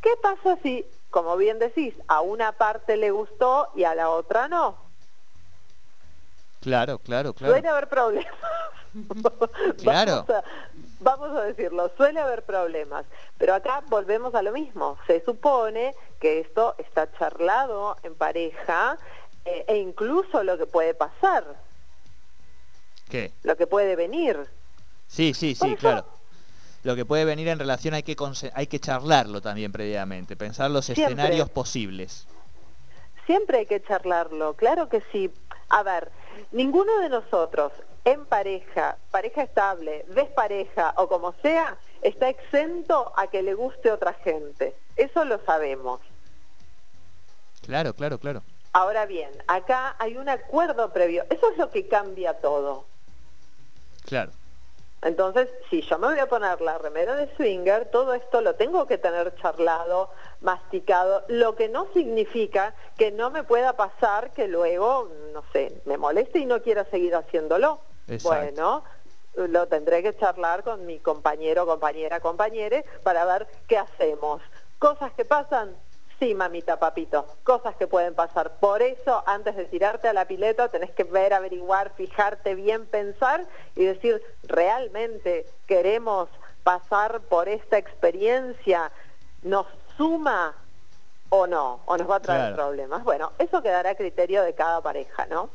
¿Qué 0.00 0.10
pasa 0.20 0.58
si, 0.62 0.84
como 1.10 1.36
bien 1.36 1.58
decís, 1.58 1.94
a 2.08 2.20
una 2.20 2.52
parte 2.52 2.96
le 2.96 3.10
gustó 3.10 3.68
y 3.74 3.84
a 3.84 3.94
la 3.94 4.10
otra 4.10 4.48
no? 4.48 4.76
Claro, 6.62 6.98
claro, 6.98 7.34
claro. 7.34 7.54
Suele 7.54 7.68
haber 7.68 7.88
problemas. 7.88 8.32
claro. 9.82 10.24
Vamos 11.00 11.36
a, 11.36 11.42
decirlo, 11.42 11.90
suele 11.96 12.20
haber 12.20 12.44
problemas. 12.44 13.04
Pero 13.36 13.54
acá 13.54 13.82
volvemos 13.88 14.34
a 14.34 14.42
lo 14.42 14.52
mismo. 14.52 14.96
Se 15.06 15.24
supone 15.24 15.94
que 16.20 16.38
esto 16.38 16.76
está 16.78 17.10
charlado 17.18 17.96
en 18.04 18.14
pareja 18.14 18.96
eh, 19.44 19.64
e 19.66 19.78
incluso 19.78 20.44
lo 20.44 20.56
que 20.56 20.66
puede 20.66 20.94
pasar. 20.94 21.44
¿Qué? 23.10 23.32
Lo 23.42 23.56
que 23.56 23.66
puede 23.66 23.96
venir. 23.96 24.38
Sí, 25.08 25.34
sí, 25.34 25.56
sí, 25.56 25.74
claro. 25.74 26.06
Lo 26.84 26.94
que 26.94 27.04
puede 27.04 27.24
venir 27.24 27.48
en 27.48 27.58
relación 27.58 27.94
hay 27.94 28.02
que, 28.04 28.16
hay 28.54 28.66
que 28.68 28.80
charlarlo 28.80 29.40
también 29.40 29.72
previamente, 29.72 30.36
pensar 30.36 30.70
los 30.70 30.88
escenarios 30.88 31.50
posibles. 31.50 32.26
Siempre 33.26 33.58
hay 33.58 33.66
que 33.66 33.82
charlarlo, 33.82 34.54
claro 34.54 34.88
que 34.88 35.02
sí. 35.12 35.30
A 35.68 35.82
ver, 35.82 36.10
Ninguno 36.52 36.98
de 37.00 37.08
nosotros 37.08 37.72
en 38.04 38.24
pareja, 38.26 38.96
pareja 39.10 39.42
estable, 39.42 40.04
despareja 40.08 40.94
o 40.96 41.08
como 41.08 41.32
sea, 41.42 41.76
está 42.02 42.28
exento 42.28 43.12
a 43.16 43.28
que 43.28 43.42
le 43.42 43.54
guste 43.54 43.92
otra 43.92 44.12
gente. 44.14 44.74
Eso 44.96 45.24
lo 45.24 45.38
sabemos. 45.44 46.00
Claro, 47.62 47.94
claro, 47.94 48.18
claro. 48.18 48.42
Ahora 48.72 49.06
bien, 49.06 49.30
acá 49.46 49.94
hay 49.98 50.16
un 50.16 50.28
acuerdo 50.28 50.92
previo. 50.92 51.24
Eso 51.30 51.50
es 51.50 51.58
lo 51.58 51.70
que 51.70 51.86
cambia 51.86 52.34
todo. 52.40 52.86
Claro. 54.04 54.32
Entonces, 55.02 55.48
si 55.68 55.82
yo 55.82 55.98
me 55.98 56.08
voy 56.08 56.18
a 56.20 56.28
poner 56.28 56.60
la 56.60 56.78
remera 56.78 57.16
de 57.16 57.34
swinger, 57.36 57.90
todo 57.90 58.14
esto 58.14 58.40
lo 58.40 58.54
tengo 58.54 58.86
que 58.86 58.98
tener 58.98 59.34
charlado, 59.36 60.10
masticado, 60.42 61.24
lo 61.28 61.54
que 61.54 61.68
no 61.68 61.86
significa 61.94 62.74
que 62.96 63.10
no 63.10 63.30
me 63.30 63.44
pueda 63.44 63.74
pasar 63.74 64.32
que 64.32 64.48
luego, 64.48 65.10
no 65.32 65.42
sé, 65.52 65.80
me 65.84 65.96
moleste 65.96 66.38
y 66.38 66.46
no 66.46 66.62
quiera 66.62 66.84
seguir 66.86 67.14
haciéndolo. 67.14 67.80
Bueno, 68.22 68.84
lo 69.34 69.66
tendré 69.68 70.02
que 70.02 70.16
charlar 70.16 70.62
con 70.62 70.84
mi 70.86 70.98
compañero, 70.98 71.64
compañera, 71.66 72.20
compañere 72.20 72.84
para 73.02 73.24
ver 73.24 73.46
qué 73.68 73.78
hacemos. 73.78 74.42
Cosas 74.78 75.12
que 75.12 75.24
pasan, 75.24 75.74
Sí, 76.22 76.36
mamita, 76.36 76.78
papito, 76.78 77.26
cosas 77.42 77.74
que 77.74 77.88
pueden 77.88 78.14
pasar. 78.14 78.52
Por 78.60 78.80
eso, 78.80 79.24
antes 79.26 79.56
de 79.56 79.64
tirarte 79.64 80.06
a 80.06 80.12
la 80.12 80.24
pileta, 80.24 80.68
tenés 80.68 80.92
que 80.92 81.02
ver, 81.02 81.34
averiguar, 81.34 81.90
fijarte 81.96 82.54
bien, 82.54 82.86
pensar 82.86 83.44
y 83.74 83.86
decir, 83.86 84.22
¿realmente 84.44 85.46
queremos 85.66 86.28
pasar 86.62 87.22
por 87.22 87.48
esta 87.48 87.76
experiencia? 87.76 88.92
¿Nos 89.42 89.66
suma 89.96 90.54
o 91.30 91.46
no? 91.46 91.80
¿O 91.86 91.96
nos 91.96 92.08
va 92.08 92.16
a 92.16 92.20
traer 92.20 92.54
problemas? 92.54 93.02
Bueno, 93.04 93.32
eso 93.38 93.62
quedará 93.62 93.90
a 93.90 93.94
criterio 93.94 94.42
de 94.42 94.54
cada 94.54 94.80
pareja, 94.80 95.26
¿no? 95.26 95.50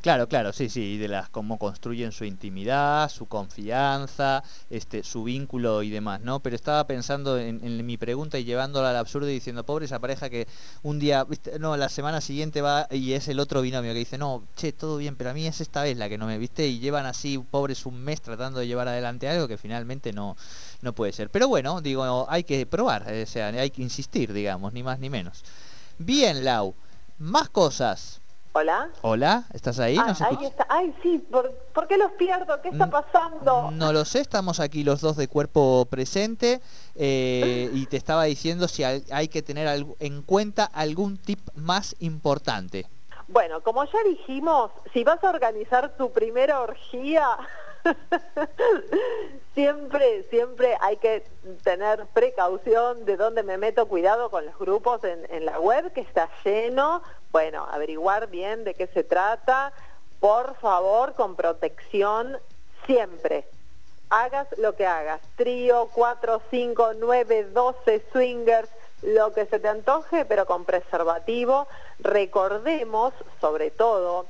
Claro, 0.00 0.28
claro, 0.28 0.52
sí, 0.52 0.68
sí, 0.68 0.96
de 0.96 1.08
las 1.08 1.28
cómo 1.28 1.58
construyen 1.58 2.12
su 2.12 2.24
intimidad, 2.24 3.10
su 3.10 3.26
confianza, 3.26 4.44
este, 4.70 5.02
su 5.02 5.24
vínculo 5.24 5.82
y 5.82 5.90
demás, 5.90 6.20
¿no? 6.20 6.38
Pero 6.40 6.54
estaba 6.54 6.86
pensando 6.86 7.36
en, 7.36 7.84
mi 7.84 7.96
pregunta 7.96 8.38
y 8.38 8.44
llevándola 8.44 8.90
al 8.90 8.96
absurdo 8.96 9.28
y 9.28 9.32
diciendo, 9.32 9.64
pobre 9.64 9.86
esa 9.86 9.98
pareja 9.98 10.30
que 10.30 10.46
un 10.82 11.00
día, 11.00 11.26
no, 11.58 11.76
la 11.76 11.88
semana 11.88 12.20
siguiente 12.20 12.62
va 12.62 12.86
y 12.92 13.14
es 13.14 13.26
el 13.26 13.40
otro 13.40 13.60
binomio 13.60 13.92
que 13.92 13.98
dice, 13.98 14.18
no, 14.18 14.44
che, 14.54 14.72
todo 14.72 14.98
bien, 14.98 15.16
pero 15.16 15.30
a 15.30 15.34
mí 15.34 15.46
es 15.46 15.60
esta 15.60 15.82
vez 15.82 15.96
la 15.96 16.08
que 16.08 16.16
no 16.16 16.26
me 16.26 16.38
viste 16.38 16.68
y 16.68 16.78
llevan 16.78 17.06
así, 17.06 17.38
pobres, 17.38 17.84
un 17.84 18.00
mes 18.00 18.20
tratando 18.20 18.60
de 18.60 18.68
llevar 18.68 18.86
adelante 18.86 19.28
algo 19.28 19.48
que 19.48 19.58
finalmente 19.58 20.12
no, 20.12 20.36
no 20.80 20.92
puede 20.92 21.12
ser. 21.12 21.28
Pero 21.30 21.48
bueno, 21.48 21.80
digo, 21.80 22.26
hay 22.28 22.44
que 22.44 22.66
probar, 22.66 23.10
o 23.10 23.26
sea, 23.26 23.48
hay 23.48 23.70
que 23.70 23.82
insistir, 23.82 24.32
digamos, 24.32 24.72
ni 24.72 24.84
más 24.84 25.00
ni 25.00 25.10
menos. 25.10 25.42
Bien, 25.98 26.44
Lau, 26.44 26.74
más 27.18 27.48
cosas 27.48 28.20
Hola. 28.58 28.90
Hola, 29.02 29.44
¿estás 29.52 29.78
ahí? 29.78 29.96
Ah, 30.00 30.12
ahí 30.18 30.44
está. 30.44 30.66
Ay, 30.68 30.92
sí, 31.00 31.24
¿Por, 31.30 31.86
qué 31.86 31.96
los 31.96 32.10
pierdo? 32.12 32.60
¿Qué 32.60 32.70
está 32.70 32.90
pasando? 32.90 33.70
No 33.70 33.92
lo 33.92 34.04
sé, 34.04 34.18
estamos 34.18 34.58
aquí 34.58 34.82
los 34.82 35.00
dos 35.00 35.16
de 35.16 35.28
cuerpo 35.28 35.86
presente 35.88 36.60
eh, 36.96 37.70
y 37.72 37.86
te 37.86 37.96
estaba 37.96 38.24
diciendo 38.24 38.66
si 38.66 38.82
hay 38.82 39.28
que 39.28 39.42
tener 39.42 39.86
en 40.00 40.22
cuenta 40.22 40.64
algún 40.64 41.18
tip 41.18 41.38
más 41.54 41.94
importante. 42.00 42.86
Bueno, 43.28 43.62
como 43.62 43.84
ya 43.84 44.02
dijimos, 44.08 44.72
si 44.92 45.04
vas 45.04 45.22
a 45.22 45.30
organizar 45.30 45.96
tu 45.96 46.10
primera 46.10 46.60
orgía, 46.60 47.28
siempre, 49.54 50.24
siempre 50.30 50.76
hay 50.80 50.96
que 50.96 51.24
tener 51.62 52.06
precaución 52.14 53.04
de 53.04 53.16
dónde 53.16 53.42
me 53.42 53.58
meto, 53.58 53.88
cuidado 53.88 54.30
con 54.30 54.46
los 54.46 54.58
grupos 54.58 55.00
en, 55.04 55.44
la 55.44 55.58
web 55.60 55.92
que 55.92 56.00
está 56.00 56.28
lleno, 56.44 57.02
bueno, 57.32 57.66
averiguar 57.70 58.28
bien 58.28 58.64
de 58.64 58.74
qué 58.74 58.86
se 58.88 59.04
trata, 59.04 59.72
por 60.20 60.56
favor, 60.56 61.14
con 61.14 61.36
protección 61.36 62.38
siempre. 62.86 63.44
Hagas 64.10 64.48
lo 64.58 64.74
que 64.74 64.86
hagas, 64.86 65.20
trío, 65.36 65.88
4, 65.92 66.40
5, 66.50 66.92
9, 66.98 67.44
12, 67.52 68.02
swingers, 68.12 68.68
lo 69.02 69.32
que 69.32 69.46
se 69.46 69.60
te 69.60 69.68
antoje, 69.68 70.24
pero 70.24 70.46
con 70.46 70.64
preservativo. 70.64 71.68
Recordemos, 71.98 73.12
sobre 73.40 73.70
todo, 73.70 74.26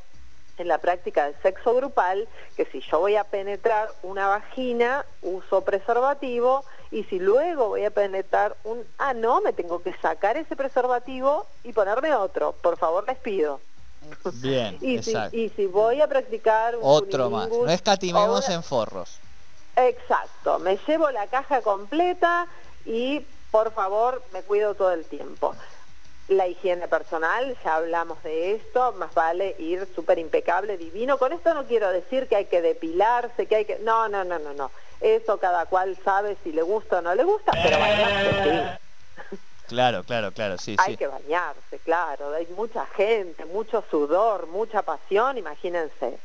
en 0.58 0.68
la 0.68 0.78
práctica 0.78 1.24
del 1.24 1.34
sexo 1.42 1.74
grupal 1.74 2.28
que 2.56 2.64
si 2.66 2.80
yo 2.80 3.00
voy 3.00 3.16
a 3.16 3.24
penetrar 3.24 3.90
una 4.02 4.28
vagina, 4.28 5.04
uso 5.22 5.62
preservativo 5.62 6.64
y 6.90 7.04
si 7.04 7.18
luego 7.18 7.68
voy 7.68 7.84
a 7.84 7.90
penetrar 7.90 8.56
un 8.64 8.84
ano, 8.98 9.40
me 9.40 9.52
tengo 9.52 9.82
que 9.82 9.94
sacar 10.00 10.36
ese 10.36 10.56
preservativo 10.56 11.46
y 11.64 11.72
ponerme 11.72 12.14
otro. 12.14 12.52
Por 12.52 12.78
favor, 12.78 13.04
les 13.06 13.18
pido. 13.18 13.60
Bien, 14.34 14.78
y, 14.80 15.02
si, 15.02 15.14
y 15.32 15.48
si 15.50 15.66
voy 15.66 16.00
a 16.00 16.06
practicar 16.06 16.76
un 16.76 16.82
otro 16.82 17.30
más, 17.30 17.48
no 17.48 17.68
escatimemos 17.68 18.48
en 18.48 18.62
forros. 18.62 19.18
Exacto, 19.76 20.58
me 20.58 20.78
llevo 20.86 21.10
la 21.10 21.26
caja 21.26 21.60
completa 21.62 22.46
y 22.84 23.24
por 23.50 23.72
favor 23.72 24.22
me 24.32 24.42
cuido 24.42 24.74
todo 24.74 24.92
el 24.92 25.04
tiempo. 25.04 25.54
La 26.28 26.46
higiene 26.46 26.88
personal, 26.88 27.56
ya 27.64 27.76
hablamos 27.76 28.22
de 28.22 28.52
esto, 28.52 28.92
más 28.92 29.14
vale 29.14 29.56
ir 29.58 29.88
súper 29.94 30.18
impecable, 30.18 30.76
divino. 30.76 31.18
Con 31.18 31.32
esto 31.32 31.54
no 31.54 31.64
quiero 31.64 31.90
decir 31.90 32.28
que 32.28 32.36
hay 32.36 32.44
que 32.44 32.60
depilarse, 32.60 33.46
que 33.46 33.56
hay 33.56 33.64
que... 33.64 33.78
No, 33.78 34.08
no, 34.08 34.24
no, 34.24 34.38
no, 34.38 34.52
no. 34.52 34.70
Eso 35.00 35.38
cada 35.38 35.66
cual 35.66 35.96
sabe 36.04 36.36
si 36.44 36.52
le 36.52 36.62
gusta 36.62 36.98
o 36.98 37.00
no 37.00 37.14
le 37.14 37.24
gusta, 37.24 37.52
pero 37.62 37.78
bañarse 37.78 38.42
sí. 38.42 39.38
Claro, 39.68 40.02
claro, 40.02 40.32
claro, 40.32 40.56
sí, 40.56 40.76
Hay 40.78 40.96
que 40.96 41.06
bañarse, 41.06 41.78
claro. 41.84 42.32
Hay 42.32 42.46
mucha 42.56 42.86
gente, 42.86 43.44
mucho 43.44 43.84
sudor, 43.90 44.46
mucha 44.46 44.82
pasión, 44.82 45.36
imagínense. 45.36 46.18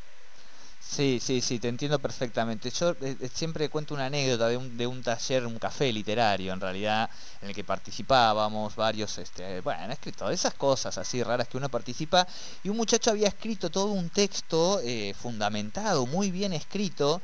Sí, 0.94 1.20
sí, 1.20 1.42
sí, 1.42 1.58
te 1.58 1.70
entiendo 1.70 1.98
perfectamente. 1.98 2.70
Yo 2.70 2.92
eh, 3.02 3.18
eh, 3.20 3.30
siempre 3.34 3.68
cuento 3.70 3.96
una 3.96 4.06
anécdota 4.06 4.48
de 4.48 4.58
un, 4.58 4.78
de 4.78 4.86
un 4.86 5.02
taller, 5.02 5.48
un 5.48 5.58
café 5.58 5.92
literario 5.92 6.54
en 6.54 6.62
realidad, 6.62 7.10
en 7.42 7.50
el 7.50 7.56
que 7.56 7.64
participábamos 7.64 8.76
varios, 8.76 9.18
este, 9.18 9.62
bueno, 9.62 9.92
escrito 9.92 10.30
esas 10.30 10.54
cosas 10.54 10.96
así 11.00 11.24
raras 11.24 11.48
que 11.48 11.58
uno 11.58 11.68
participa, 11.68 12.28
y 12.64 12.70
un 12.70 12.78
muchacho 12.78 13.10
había 13.10 13.28
escrito 13.28 13.72
todo 13.72 13.88
un 13.88 14.12
texto 14.12 14.82
eh, 14.84 15.16
fundamentado, 15.20 16.06
muy 16.06 16.30
bien 16.30 16.54
escrito, 16.54 17.24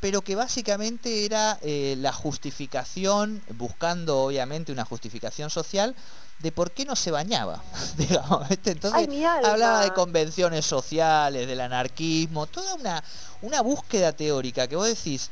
pero 0.00 0.22
que 0.22 0.34
básicamente 0.34 1.24
era 1.24 1.58
la 1.62 2.12
justificación, 2.12 3.42
buscando 3.56 4.18
obviamente 4.18 4.72
una 4.72 4.84
justificación 4.84 5.50
social, 5.50 5.94
de 6.40 6.52
por 6.52 6.70
qué 6.70 6.84
no 6.84 6.96
se 6.96 7.10
bañaba, 7.10 7.62
digamos. 7.96 8.48
Entonces 8.50 9.08
hablaba 9.44 9.84
de 9.84 9.92
convenciones 9.92 10.64
sociales, 10.64 11.46
del 11.46 11.60
anarquismo, 11.60 12.46
toda 12.46 12.74
una, 12.74 13.04
una 13.42 13.60
búsqueda 13.60 14.12
teórica 14.12 14.66
que 14.66 14.76
vos 14.76 14.86
decís, 14.86 15.30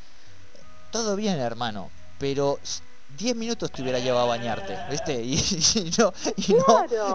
todo 0.90 1.16
bien 1.16 1.38
hermano, 1.38 1.90
pero 2.18 2.58
10 3.18 3.37
minutos 3.37 3.70
te 3.70 3.82
hubiera 3.82 3.98
llevado 3.98 4.25
a 4.25 4.37
bañarte, 4.37 4.78
¿viste? 4.90 5.14
Y, 5.28 5.92
no, 5.98 6.12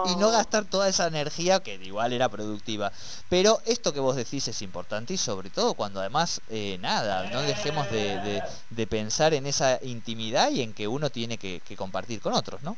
y, 0.06 0.16
no, 0.16 0.30
gastar 0.30 0.64
toda 0.64 0.88
esa 0.88 1.06
energía 1.06 1.60
que 1.60 1.74
igual 1.74 2.12
era 2.12 2.28
productiva. 2.28 2.92
Pero 3.28 3.58
esto 3.64 3.92
que 3.92 4.00
vos 4.00 4.14
decís 4.14 4.46
es 4.48 4.62
importante 4.62 5.14
y 5.14 5.16
sobre 5.16 5.50
todo 5.50 5.74
cuando 5.74 6.00
además, 6.00 6.40
eh, 6.50 6.78
nada, 6.80 7.28
no 7.30 7.42
dejemos 7.42 7.90
de, 7.90 8.86
pensar 8.88 9.34
en 9.34 9.46
esa 9.46 9.78
intimidad 9.82 10.50
y 10.50 10.62
en 10.62 10.74
que 10.74 10.86
uno 10.86 11.10
tiene 11.10 11.38
que 11.38 11.76
compartir 11.76 12.20
con 12.20 12.34
otros, 12.34 12.62
¿no? 12.62 12.76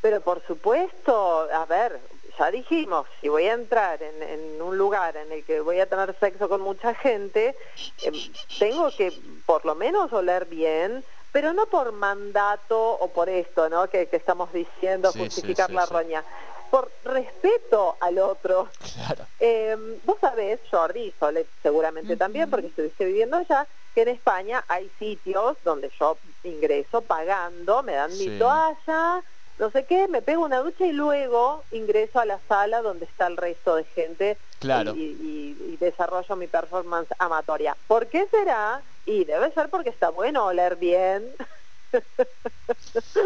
Pero 0.00 0.20
por 0.20 0.46
supuesto, 0.46 1.48
a 1.52 1.64
ver, 1.66 2.00
ya 2.38 2.50
dijimos, 2.50 3.06
si 3.20 3.28
voy 3.28 3.44
a 3.44 3.54
entrar 3.54 4.00
en, 4.02 4.60
un 4.60 4.76
lugar 4.76 5.16
en 5.16 5.32
el 5.32 5.44
que 5.44 5.60
voy 5.60 5.80
a 5.80 5.86
tener 5.86 6.14
sexo 6.18 6.48
con 6.48 6.60
mucha 6.60 6.94
gente, 6.94 7.56
em, 8.02 8.14
tengo 8.58 8.90
que 8.96 9.12
por 9.46 9.64
lo 9.64 9.74
menos 9.74 10.12
oler 10.12 10.46
bien, 10.46 11.04
pero 11.36 11.52
no 11.52 11.66
por 11.66 11.92
mandato 11.92 12.92
o 12.92 13.08
por 13.08 13.28
esto, 13.28 13.68
¿no? 13.68 13.90
Que, 13.90 14.08
estamos 14.10 14.50
diciendo, 14.54 15.12
justificar 15.12 15.70
la 15.70 15.84
roña. 15.84 16.24
Por 16.70 16.90
respeto 17.04 17.94
al 18.00 18.18
otro. 18.20 18.70
Claro. 18.94 19.26
Em, 19.38 19.98
vos 20.06 20.16
sabés, 20.18 20.60
Jordi, 20.70 21.12
Sole, 21.20 21.44
seguramente 21.62 22.16
también, 22.16 22.48
porque 22.48 22.68
estuviste 22.68 23.04
viviendo 23.04 23.36
allá, 23.36 23.66
que 23.94 24.00
en 24.00 24.08
España 24.08 24.64
hay 24.66 24.90
sitios 24.98 25.58
donde 25.62 25.90
yo 26.00 26.16
ingreso 26.42 27.02
pagando, 27.02 27.82
me 27.82 27.92
dan 27.92 28.16
mi 28.16 28.38
toalla, 28.38 29.22
no 29.58 29.70
sé 29.70 29.86
qué, 29.86 30.06
me 30.08 30.22
pego 30.22 30.44
una 30.44 30.58
ducha 30.58 30.86
y 30.86 30.92
luego 30.92 31.64
ingreso 31.70 32.18
a 32.18 32.26
la 32.26 32.40
sala 32.48 32.82
donde 32.82 33.06
está 33.06 33.26
el 33.26 33.36
resto 33.36 33.74
de 33.76 33.84
gente 33.84 34.38
claro. 34.58 34.94
y, 34.94 35.56
y, 35.60 35.76
desarrollo 35.78 36.36
mi 36.36 36.46
performance 36.46 37.08
amatoria. 37.18 37.76
¿Por 37.86 38.08
qué 38.08 38.26
será? 38.30 38.82
Y 39.04 39.24
debe 39.24 39.52
ser 39.52 39.70
porque 39.70 39.90
está 39.90 40.10
bueno 40.10 40.46
oler 40.46 40.76
bien. 40.76 41.34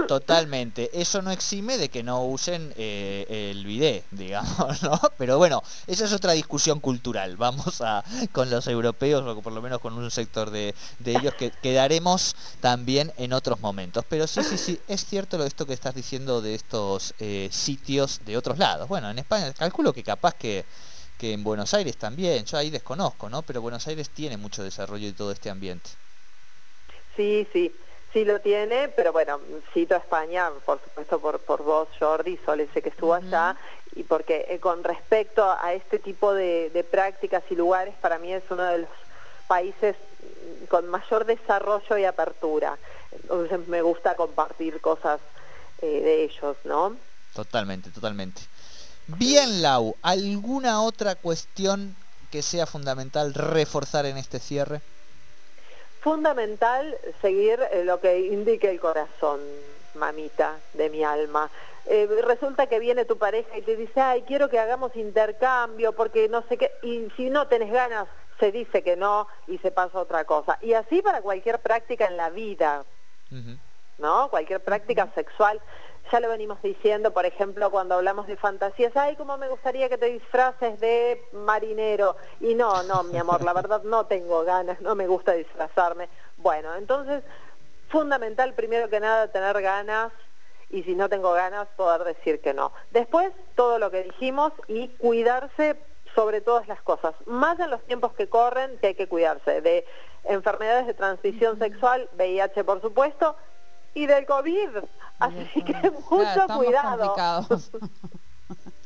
Totalmente. 0.09 0.91
Eso 0.93 1.23
no 1.23 1.31
exime 1.31 1.79
de 1.79 1.89
que 1.89 2.03
no 2.03 2.25
usen 2.25 2.73
eh, 2.77 3.51
el 3.51 3.65
bidet, 3.65 4.05
digamos, 4.11 4.83
¿no? 4.83 5.01
Pero 5.19 5.39
bueno, 5.39 5.63
esa 5.87 6.05
es 6.05 6.13
otra 6.13 6.33
discusión 6.33 6.81
cultural. 6.81 7.37
Vamos 7.37 7.81
a 7.81 8.05
con 8.33 8.51
los 8.51 8.67
europeos, 8.67 9.23
o 9.25 9.43
por 9.43 9.53
lo 9.53 9.63
menos 9.63 9.81
con 9.81 9.95
un 9.95 10.11
sector 10.11 10.51
de, 10.51 10.75
ellos, 11.05 11.35
que 11.35 11.51
quedaremos 11.51 12.37
también 12.61 13.13
en 13.17 13.33
otros 13.33 13.61
momentos. 13.61 14.05
Pero 14.09 14.27
sí, 14.27 14.43
sí, 14.43 14.59
sí, 14.59 14.81
es 14.89 15.05
cierto 15.05 15.39
lo 15.39 15.45
esto 15.45 15.67
que 15.67 15.75
estás 15.75 15.95
diciendo 15.95 16.41
de 16.41 16.55
estos 16.55 17.15
eh, 17.19 17.49
sitios 17.53 18.21
de 18.25 18.37
otros 18.37 18.59
lados. 18.59 18.89
Bueno, 18.89 19.11
en 19.11 19.19
España 19.19 19.53
calculo 19.53 19.93
que 19.93 20.03
capaz 20.03 20.35
que 20.35 20.65
que 21.21 21.35
en 21.35 21.45
Buenos 21.45 21.75
Aires 21.75 21.99
también, 21.99 22.47
yo 22.47 22.57
ahí 22.57 22.71
desconozco, 22.71 23.29
¿no? 23.29 23.43
Pero 23.43 23.61
Buenos 23.61 23.87
Aires 23.87 24.09
tiene 24.09 24.39
mucho 24.39 24.63
desarrollo 24.63 25.07
de 25.07 25.13
todo 25.13 25.33
este 25.33 25.51
ambiente. 25.51 25.91
Sí, 27.15 27.47
sí. 27.53 27.71
Sí 28.13 28.25
lo 28.25 28.41
tiene, 28.41 28.89
pero 28.89 29.13
bueno, 29.13 29.41
cito 29.73 29.95
a 29.95 29.99
España, 29.99 30.51
por 30.65 30.81
supuesto, 30.83 31.21
por, 31.21 31.39
por 31.41 31.63
vos, 31.63 31.89
Jordi, 31.99 32.39
Sole, 32.45 32.69
sé 32.75 32.83
que 32.83 32.89
estuvo 32.89 33.15
allá, 33.15 33.57
y 33.95 34.03
porque 34.03 34.47
eh, 34.49 34.59
con 34.59 34.83
respecto 34.83 35.45
a 35.49 35.75
este 35.75 35.99
tipo 35.99 36.35
de, 36.35 36.85
prácticas 36.91 37.43
y 37.51 37.55
lugares, 37.57 37.95
para 38.01 38.19
mí 38.19 38.33
es 38.33 38.43
uno 38.51 38.65
de 38.65 38.79
los 38.79 38.91
países 39.47 39.97
con 40.69 40.89
mayor 40.89 41.25
desarrollo 41.25 41.99
y 41.99 42.05
apertura. 42.05 42.79
Entonces 43.13 43.67
me 43.69 43.83
gusta 43.83 44.15
compartir 44.15 44.81
cosas 44.81 45.21
eh, 45.83 46.01
de 46.01 46.25
ellos, 46.25 46.57
¿no? 46.65 46.97
Totalmente, 47.35 47.91
totalmente. 47.91 48.43
Bien, 49.07 49.63
Lau, 49.63 49.97
¿alguna 50.03 50.83
otra 50.83 51.15
cuestión 51.15 51.97
que 52.31 52.43
sea 52.43 52.67
fundamental 52.67 53.35
reforzar 53.35 54.07
en 54.07 54.17
este 54.17 54.39
cierre? 54.39 54.81
Fundamental 56.01 56.97
seguir 57.21 57.61
eh, 57.71 57.85
lo 57.85 58.01
que 58.01 58.21
indique 58.21 58.71
el 58.71 58.81
corazón, 58.81 59.41
mamita 59.95 60.59
de 60.75 60.91
mi 60.91 61.05
alma. 61.05 61.51
Eh, 61.87 62.09
resulta 62.23 62.67
que 62.67 62.79
viene 62.79 63.05
tu 63.05 63.19
pareja 63.19 63.57
y 63.57 63.63
te 63.63 63.77
dice, 63.77 64.01
ay, 64.01 64.23
quiero 64.23 64.49
que 64.49 64.59
hagamos 64.59 64.95
intercambio 64.97 65.93
porque 65.93 66.29
no 66.29 66.43
sé 66.49 66.57
qué, 66.57 66.73
y 66.83 67.09
si 67.17 67.31
no 67.31 67.49
tenés 67.49 67.73
ganas, 67.73 68.07
se 68.39 68.53
dice 68.53 68.83
que 68.83 68.97
no 68.97 69.29
y 69.47 69.59
se 69.59 69.71
pasa 69.71 69.99
otra 69.99 70.25
cosa. 70.25 70.59
Y 70.63 70.73
así 70.73 71.03
para 71.03 71.21
cualquier 71.21 71.59
práctica 71.59 72.07
en 72.07 72.17
la 72.17 72.31
vida, 72.31 72.85
¿no? 73.99 74.29
Cualquier 74.31 74.61
práctica 74.61 75.09
sexual 75.15 75.61
ya 76.11 76.21
lo 76.21 76.29
venimos 76.29 76.61
diciendo, 76.63 77.13
por 77.13 77.25
ejemplo, 77.25 77.71
cuando 77.71 77.95
hablamos 77.95 78.27
de 78.27 78.37
fantasías, 78.37 78.97
ay, 78.97 79.17
cómo 79.17 79.37
me 79.39 79.49
gustaría 79.49 79.89
que 79.89 79.99
te 79.99 80.07
disfraces 80.07 80.81
de 80.81 81.23
marinero. 81.33 82.17
Y 82.41 82.55
no, 82.55 82.83
no, 82.83 83.05
mi 83.05 83.19
amor, 83.19 83.43
la 83.43 83.53
verdad 83.53 83.83
no 83.85 84.07
tengo 84.07 84.45
ganas, 84.45 84.81
no 84.81 84.95
me 84.95 85.07
gusta 85.07 85.33
disfrazarme. 85.33 86.09
Bueno, 86.37 86.75
entonces, 86.75 87.23
fundamental 87.89 88.55
primero 88.55 88.89
que 88.89 89.01
nada 89.01 89.29
tener 89.29 89.61
ganas 89.63 90.13
y 90.69 90.83
si 90.83 90.95
no 90.95 91.09
tengo 91.09 91.33
ganas 91.33 91.69
poder 91.77 92.05
decir 92.05 92.41
que 92.41 92.55
no. 92.55 92.73
Después, 92.91 93.33
todo 93.55 93.79
lo 93.79 93.91
que 93.91 94.03
dijimos 94.05 94.53
y 94.69 94.89
cuidarse 94.89 95.77
sobre 96.15 96.41
todas 96.41 96.67
las 96.67 96.83
cosas, 96.83 97.15
más 97.27 97.59
en 97.61 97.71
los 97.71 97.83
tiempos 97.85 98.13
que 98.15 98.29
corren 98.29 98.79
que 98.79 98.89
hay 98.89 98.95
que 98.95 99.09
cuidarse, 99.09 99.61
de 99.61 99.85
enfermedades 100.25 100.87
de 100.87 100.95
transmisión 100.95 101.59
sexual, 101.59 102.09
VIH 102.17 102.65
por 102.65 102.81
supuesto, 102.81 103.37
y 103.95 104.07
del 104.07 104.27
COVID. 104.27 104.69
Así 105.19 105.63
que 105.63 105.91
mucho 106.11 106.47
cuidado. 106.57 107.15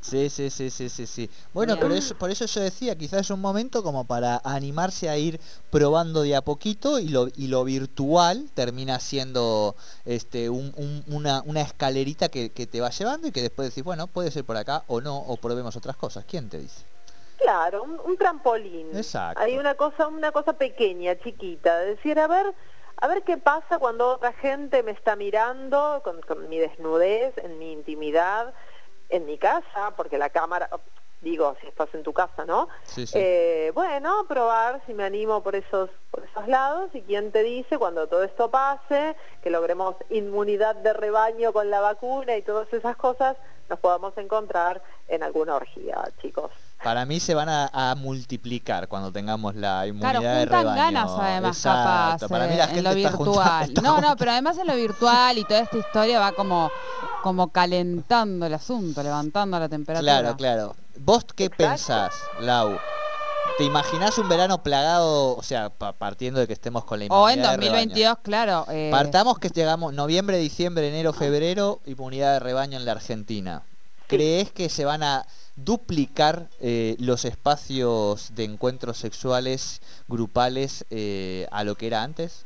Sí, 0.00 0.28
sí, 0.28 0.50
sí, 0.50 0.68
sí, 0.68 0.90
sí, 0.90 1.06
sí. 1.06 1.30
Bueno, 1.54 1.78
pero 1.80 1.94
eso, 1.94 2.14
por 2.14 2.30
eso 2.30 2.44
yo 2.44 2.60
decía, 2.60 2.94
quizás 2.94 3.22
es 3.22 3.30
un 3.30 3.40
momento 3.40 3.82
como 3.82 4.04
para 4.04 4.38
animarse 4.44 5.08
a 5.08 5.16
ir 5.16 5.40
probando 5.70 6.20
de 6.20 6.36
a 6.36 6.42
poquito 6.42 6.98
y 6.98 7.08
lo, 7.08 7.28
y 7.34 7.46
lo 7.46 7.64
virtual 7.64 8.50
termina 8.52 9.00
siendo 9.00 9.74
este, 10.04 10.50
una, 10.50 11.40
una, 11.46 11.60
escalerita 11.62 12.28
que, 12.28 12.50
que, 12.50 12.66
te 12.66 12.82
va 12.82 12.90
llevando 12.90 13.28
y 13.28 13.32
que 13.32 13.40
después 13.40 13.70
decís, 13.70 13.82
bueno, 13.82 14.06
puede 14.06 14.30
ser 14.30 14.44
por 14.44 14.58
acá 14.58 14.84
o 14.88 15.00
no, 15.00 15.16
o 15.16 15.38
probemos 15.38 15.74
otras 15.74 15.96
cosas. 15.96 16.26
¿Quién 16.28 16.50
te 16.50 16.58
dice? 16.58 16.84
Claro, 17.44 17.82
un, 17.82 18.16
trampolín. 18.16 18.96
Exacto. 18.96 19.42
Hay 19.42 19.58
una 19.58 19.74
cosa, 19.74 20.06
una 20.06 20.32
cosa 20.32 20.54
pequeña, 20.54 21.14
chiquita, 21.18 21.78
decir, 21.80 22.18
a 22.18 22.26
ver, 22.26 22.54
a 22.96 23.08
ver 23.08 23.22
qué 23.22 23.36
pasa 23.36 23.78
cuando 23.78 24.08
otra 24.08 24.32
gente 24.34 24.82
me 24.82 24.92
está 24.92 25.16
mirando 25.16 26.00
con, 26.04 26.20
con 26.22 26.48
mi 26.48 26.58
desnudez, 26.58 27.36
en 27.38 27.58
mi 27.58 27.72
intimidad 27.72 28.54
en 29.08 29.26
mi 29.26 29.38
casa, 29.38 29.92
porque 29.96 30.18
la 30.18 30.30
cámara, 30.30 30.68
digo, 31.20 31.56
si 31.60 31.66
estás 31.66 31.88
en 31.94 32.02
tu 32.02 32.12
casa, 32.12 32.44
¿no? 32.44 32.68
Eh, 33.14 33.70
bueno, 33.74 34.26
probar 34.28 34.82
si 34.86 34.94
me 34.94 35.04
animo 35.04 35.42
por 35.42 35.54
esos, 35.54 35.90
por 36.10 36.24
esos 36.24 36.48
lados 36.48 36.90
y 36.94 37.02
quién 37.02 37.32
te 37.32 37.42
dice 37.42 37.78
cuando 37.78 38.06
todo 38.06 38.24
esto 38.24 38.50
pase, 38.50 39.16
que 39.42 39.50
logremos 39.50 39.96
inmunidad 40.10 40.76
de 40.76 40.92
rebaño 40.92 41.52
con 41.52 41.70
la 41.70 41.80
vacuna 41.80 42.36
y 42.36 42.42
todas 42.42 42.72
esas 42.72 42.96
cosas, 42.96 43.36
nos 43.68 43.78
podamos 43.78 44.16
encontrar 44.18 44.82
en 45.08 45.22
alguna 45.22 45.56
orgía, 45.56 46.10
chicos. 46.20 46.50
Para 46.84 47.06
mí 47.06 47.18
se 47.18 47.34
van 47.34 47.48
a, 47.48 47.94
multiplicar 47.96 48.88
cuando 48.88 49.10
tengamos 49.10 49.54
la 49.54 49.86
inmunidad 49.86 50.38
de 50.40 50.44
rebaño. 50.44 50.74
ganas 50.74 51.10
además 51.18 51.62
capaz 51.62 52.28
Para 52.28 52.46
mí 52.46 52.56
la 52.56 52.66
gente 52.66 52.80
en 52.80 52.84
lo 52.84 52.94
virtual. 52.94 53.74
no, 53.82 54.00
no, 54.00 54.16
pero 54.16 54.32
además 54.32 54.58
en 54.58 54.66
lo 54.66 54.76
virtual 54.76 55.38
y 55.38 55.44
toda 55.44 55.60
esta 55.60 55.78
historia 55.78 56.20
va 56.20 56.32
como 56.32 56.70
como 57.22 57.48
calentando 57.48 58.44
el 58.44 58.52
asunto, 58.52 59.02
levantando 59.02 59.58
la 59.58 59.66
temperatura. 59.66 60.20
Claro, 60.20 60.36
claro. 60.36 60.76
¿Vos 60.98 61.24
qué 61.34 61.48
pensás, 61.48 62.12
Lau? 62.40 62.78
¿Te 63.56 63.64
imaginás 63.64 64.18
un 64.18 64.28
verano 64.28 64.62
plagado, 64.62 65.36
o 65.36 65.42
sea, 65.42 65.70
partiendo 65.70 66.40
de 66.40 66.46
que 66.46 66.52
estemos 66.52 66.84
con 66.84 66.98
la 66.98 67.06
inmunidad 67.06 67.24
O 67.24 67.30
en 67.30 67.42
2022, 67.42 68.18
claro. 68.22 68.66
Eh... 68.68 68.90
Partamos 68.90 69.38
que 69.38 69.48
llegamos 69.48 69.94
noviembre, 69.94 70.36
diciembre, 70.36 70.88
enero, 70.88 71.14
febrero, 71.14 71.80
inmunidad 71.86 72.34
de 72.34 72.40
rebaño 72.40 72.76
en 72.76 72.84
la 72.84 72.92
Argentina. 72.92 73.62
¿Crees 74.06 74.52
que 74.52 74.68
se 74.68 74.84
van 74.84 75.02
a 75.02 75.26
duplicar 75.56 76.48
eh, 76.60 76.96
los 76.98 77.24
espacios 77.24 78.34
de 78.34 78.44
encuentros 78.44 78.98
sexuales 78.98 79.80
grupales 80.08 80.84
eh, 80.90 81.46
a 81.50 81.64
lo 81.64 81.76
que 81.76 81.86
era 81.86 82.02
antes? 82.02 82.44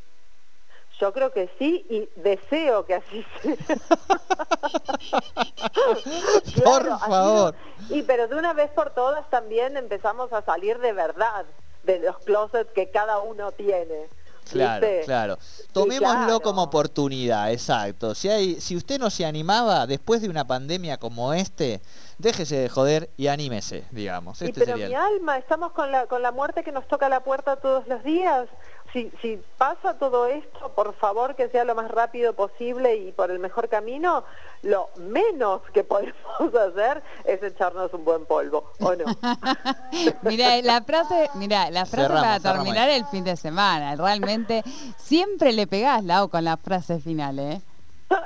Yo 1.01 1.13
creo 1.13 1.33
que 1.33 1.49
sí 1.59 1.85
y 1.89 2.09
deseo 2.21 2.85
que 2.85 2.95
así 2.95 3.25
sea. 3.41 3.57
por 6.65 6.99
favor. 6.99 7.55
y 7.89 8.03
pero 8.03 8.27
de 8.27 8.35
una 8.35 8.53
vez 8.53 8.69
por 8.71 8.91
todas 8.91 9.31
también 9.31 9.77
empezamos 9.77 10.33
a 10.33 10.43
salir 10.43 10.79
de 10.79 10.93
verdad 10.93 11.47
de 11.85 12.01
los 12.01 12.19
closets 12.19 12.73
que 12.73 12.91
cada 12.91 13.21
uno 13.21 13.53
tiene. 13.53 14.09
Claro, 14.51 14.87
claro. 15.05 15.39
Tomémoslo 15.73 16.41
como 16.41 16.63
oportunidad, 16.63 17.53
exacto. 17.53 18.15
Si 18.15 18.29
hay, 18.29 18.61
si 18.61 18.77
usted 18.77 18.99
no 18.99 19.11
se 19.11 19.25
animaba 19.25 19.87
después 19.87 20.23
de 20.23 20.29
una 20.29 20.47
pandemia 20.47 20.99
como 20.99 21.33
este, 21.33 21.81
déjese 22.19 22.57
de 22.57 22.69
joder 22.69 23.11
y 23.17 23.29
anímese, 23.29 23.85
digamos. 23.91 24.41
Este 24.43 24.65
pero 24.65 24.77
mi 24.77 24.95
alma, 24.95 25.39
estamos 25.39 25.73
con 25.73 25.93
la 25.93 26.07
con 26.07 26.23
la 26.23 26.33
muerte 26.33 26.63
que 26.65 26.73
nos 26.73 26.87
toca 26.89 27.07
a 27.07 27.09
la 27.09 27.21
puerta 27.21 27.57
todos 27.57 27.87
los 27.87 28.03
días 28.05 28.49
si, 28.93 29.11
si 29.21 29.41
pasa 29.57 29.99
todo 29.99 30.27
esto, 30.27 30.71
por 30.75 30.95
favor 30.95 31.35
que 31.35 31.49
sea 31.49 31.65
lo 31.65 31.75
más 31.75 31.91
rápido 31.91 32.35
posible 32.35 32.97
y 32.97 33.13
por 33.13 33.31
el 33.31 33.39
mejor 33.39 33.69
camino, 33.69 34.25
lo 34.63 34.89
menos 34.97 35.63
que 35.73 35.85
podemos 35.85 36.15
hacer 36.55 37.03
es 37.25 37.43
echarnos 37.43 37.93
un 37.93 38.05
buen 38.05 38.25
polvo, 38.27 38.73
¿o 38.81 38.95
no? 38.95 39.05
mira, 40.23 40.61
la 40.63 40.83
frase, 40.83 41.29
mira, 41.35 41.71
la 41.71 41.87
frase 41.87 42.09
para 42.09 42.41
terminar 42.41 42.89
el 42.89 43.05
fin 43.07 43.25
de 43.25 43.37
semana, 43.37 43.95
realmente 43.97 44.63
siempre 44.97 45.53
le 45.53 45.67
pegás, 45.67 46.05
Lau, 46.05 46.29
con 46.29 46.45
la 46.45 46.57
frase 46.57 47.01
final, 47.01 47.39
¿eh? 47.39 47.61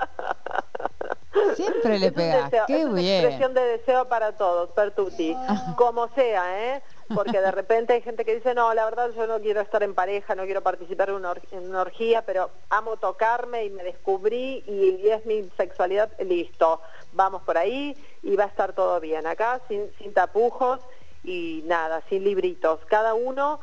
Siempre 1.57 1.98
le 1.98 2.12
pegás, 2.12 2.51
qué 2.66 2.83
es 2.83 2.92
bien. 2.92 3.25
expresión 3.25 3.55
de 3.55 3.62
deseo 3.62 4.09
para 4.09 4.33
todos, 4.33 4.70
Pertuti, 4.70 5.37
como 5.77 6.09
sea, 6.14 6.77
¿eh? 6.77 6.83
Porque 7.14 7.40
de 7.40 7.51
repente 7.51 7.92
hay 7.92 8.03
gente 8.03 8.25
que 8.25 8.37
dice, 8.37 8.55
no, 8.55 8.72
la 8.75 8.85
verdad 8.85 9.11
yo 9.16 9.27
no 9.27 9.40
quiero 9.40 9.61
estar 9.61 9.83
en 9.83 9.94
pareja, 9.94 10.35
no 10.35 10.44
quiero 10.44 10.62
participar 10.62 11.11
en 11.11 11.16
una, 11.16 11.81
orgía, 11.81 12.22
pero 12.22 12.51
amo 12.70 12.96
tocarme 12.96 13.64
y 13.64 13.70
me 13.70 13.83
descubrí 13.83 14.62
y, 14.66 15.09
es 15.09 15.25
mi 15.27 15.48
sexualidad, 15.57 16.11
listo, 16.20 16.81
vamos 17.12 17.42
por 17.42 17.59
ahí 17.59 17.96
y 18.22 18.37
va 18.37 18.44
a 18.44 18.48
estar 18.48 18.75
todo 18.75 18.98
bien. 19.01 19.27
Acá 19.27 19.61
sin, 19.68 19.90
sin 19.98 20.12
tapujos 20.12 20.81
y 21.25 21.62
nada, 21.66 22.03
sin 22.09 22.25
libritos. 22.25 22.81
Cada 22.87 23.14
uno 23.14 23.61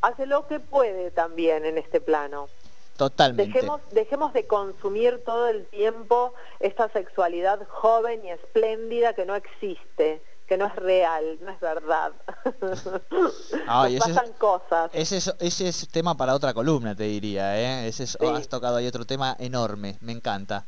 hace 0.00 0.26
lo 0.26 0.46
que 0.46 0.60
puede 0.60 1.10
también 1.10 1.64
en 1.64 1.78
este 1.78 2.00
plano. 2.00 2.48
Totalmente. 2.96 3.52
Dejemos, 3.52 3.80
dejemos 3.90 4.32
de 4.32 4.46
consumir 4.46 5.22
todo 5.24 5.48
el 5.48 5.66
tiempo 5.66 6.32
esta 6.60 6.88
sexualidad 6.88 7.66
joven 7.68 8.24
y 8.24 8.30
espléndida 8.30 9.12
que 9.12 9.26
no 9.26 9.34
existe 9.34 10.22
que 10.46 10.56
no 10.56 10.66
es 10.66 10.76
real, 10.76 11.38
no 11.42 11.50
es 11.50 11.60
verdad. 11.60 12.12
pasan 13.98 14.32
cosas. 14.38 14.90
Ese 14.92 15.16
es, 15.18 15.34
ese 15.40 15.68
es 15.68 15.88
tema 15.88 16.16
para 16.16 16.34
otra 16.34 16.54
columna, 16.54 16.94
te 16.94 17.04
diría. 17.04 17.58
¿eh? 17.58 17.88
Ese 17.88 18.04
es, 18.04 18.16
Has 18.20 18.48
tocado 18.48 18.76
ahí 18.76 18.86
otro 18.86 19.04
tema 19.04 19.36
enorme, 19.38 19.98
me 20.00 20.12
encanta. 20.12 20.64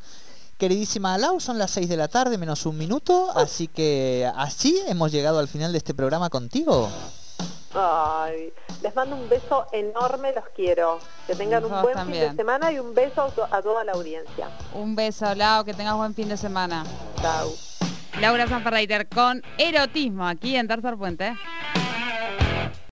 Queridísima 0.59 1.17
Lau, 1.19 1.39
son 1.39 1.57
las 1.57 1.71
6 1.71 1.89
de 1.89 1.97
la 1.97 2.09
tarde 2.09 2.37
menos 2.37 2.67
un 2.67 2.77
minuto, 2.77 3.31
así 3.37 3.69
que 3.69 4.29
así 4.35 4.83
hemos 4.89 5.13
llegado 5.13 5.39
al 5.39 5.47
final 5.47 5.71
de 5.71 5.79
este 5.79 5.95
programa 5.95 6.31
contigo. 6.31 6.91
Ay, 7.75 8.53
les 8.83 8.93
mando 8.97 9.15
un 9.15 9.29
beso 9.29 9.67
enorme, 9.71 10.33
los 10.33 10.45
quiero. 10.57 10.99
Que 11.29 11.37
tengan 11.37 11.65
un 11.65 11.83
buen 11.83 11.97
fin 12.07 12.13
de 12.13 12.35
semana 12.35 12.73
y 12.73 12.81
un 12.81 12.93
beso 12.93 13.31
a 13.51 13.63
toda 13.63 13.85
la 13.85 13.93
audiencia. 13.93 14.49
Un 14.75 14.97
beso, 14.97 15.33
Lau, 15.37 15.65
que 15.65 15.75
tengas 15.75 15.97
buen 15.97 16.15
fin 16.15 16.29
de 16.29 16.37
semana. 16.37 16.85
Chao. 17.23 17.68
Laura 18.21 18.49
Sanferreiter 18.49 19.09
con 19.09 19.43
erotismo 19.59 20.27
aquí 20.27 20.57
en 20.57 20.67
Tercer 20.67 20.97
Puente. 20.97 21.37